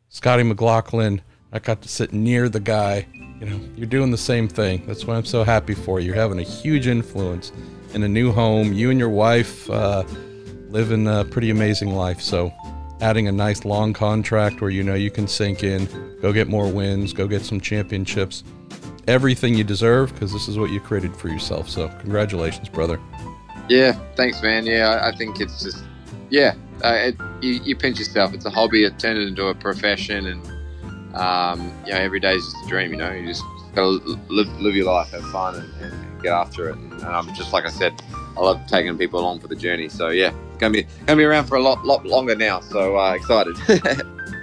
Scotty 0.09 0.43
McLaughlin. 0.43 1.23
I 1.53 1.59
got 1.59 1.83
to 1.83 1.89
sit 1.89 2.13
near 2.13 2.49
the 2.49 2.61
guy. 2.61 3.07
You 3.41 3.47
know, 3.47 3.61
you're 3.77 3.87
doing 3.87 4.11
the 4.11 4.19
same 4.19 4.49
thing. 4.49 4.85
That's 4.87 5.07
why 5.07 5.17
I'm 5.17 5.25
so 5.25 5.45
happy 5.45 5.75
for 5.75 5.99
you. 5.99 6.07
You're 6.07 6.15
having 6.15 6.39
a 6.39 6.43
huge 6.43 6.87
influence 6.87 7.53
in 7.95 8.03
a 8.03 8.09
new 8.09 8.33
home. 8.33 8.73
You 8.73 8.91
and 8.91 8.99
your 8.99 9.09
wife 9.09 9.69
uh, 9.71 10.05
a 11.07 11.25
pretty 11.25 11.51
amazing 11.51 11.95
life. 11.95 12.21
So 12.21 12.53
adding 13.01 13.29
a 13.29 13.33
nice 13.33 13.65
long 13.65 13.93
contract 13.93 14.61
where 14.61 14.71
you 14.71 14.83
know 14.83 14.95
you 14.95 15.11
can 15.11 15.27
sink 15.27 15.63
in, 15.63 15.89
go 16.21 16.33
get 16.33 16.49
more 16.49 16.71
wins, 16.71 17.13
go 17.13 17.27
get 17.27 17.43
some 17.43 17.61
championships, 17.61 18.45
everything 19.09 19.55
you 19.55 19.65
deserve 19.65 20.13
because 20.13 20.33
this 20.33 20.49
is 20.49 20.59
what 20.59 20.71
you 20.71 20.81
created 20.81 21.15
for 21.17 21.29
yourself. 21.29 21.69
So, 21.69 21.89
congratulations, 22.01 22.69
brother. 22.69 23.01
Yeah, 23.69 23.93
thanks, 24.15 24.43
man. 24.43 24.67
Yeah, 24.67 25.01
I, 25.03 25.17
think 25.17 25.41
it's 25.41 25.63
just, 25.63 25.85
yeah, 26.31 26.55
uh, 26.85 26.95
it, 26.95 27.17
you, 27.41 27.55
you, 27.65 27.77
pinch 27.77 27.99
yourself. 27.99 28.35
It's 28.35 28.45
a 28.45 28.51
hobby, 28.51 28.85
it 28.85 28.99
turned 28.99 29.19
into 29.19 29.47
a 29.47 29.55
profession, 29.55 30.27
and, 30.27 31.17
um, 31.17 31.73
you 31.87 31.93
know, 31.93 31.99
every 31.99 32.21
day 32.21 32.35
is 32.35 32.45
just 32.45 32.65
a 32.65 32.69
dream, 32.69 32.91
you 32.91 32.97
know, 32.97 33.11
you 33.11 33.27
just 33.27 33.43
gotta 33.75 33.89
live, 34.29 34.49
live 34.61 34.77
your 34.77 34.87
life, 34.87 35.11
have 35.13 35.25
fun, 35.31 35.57
and, 35.57 35.83
and 35.83 36.23
get 36.23 36.33
after 36.33 36.69
it. 36.69 36.77
And, 36.77 37.03
um, 37.05 37.33
just 37.35 37.53
like 37.53 37.65
I 37.65 37.71
said, 37.71 37.95
I 38.37 38.41
love 38.41 38.67
taking 38.67 38.99
people 38.99 39.21
along 39.21 39.41
for 39.41 39.49
the 39.49 39.57
journey. 39.57 39.89
So, 39.89 40.11
yeah, 40.11 40.33
gonna 40.65 40.83
be 40.83 40.89
gonna 41.07 41.17
be 41.17 41.25
around 41.25 41.47
for 41.47 41.57
a 41.57 41.63
lot 41.63 41.85
lot 41.85 42.05
longer 42.07 42.35
now. 42.35 42.61
So 42.61 42.99
uh, 42.99 43.13
excited. 43.13 43.57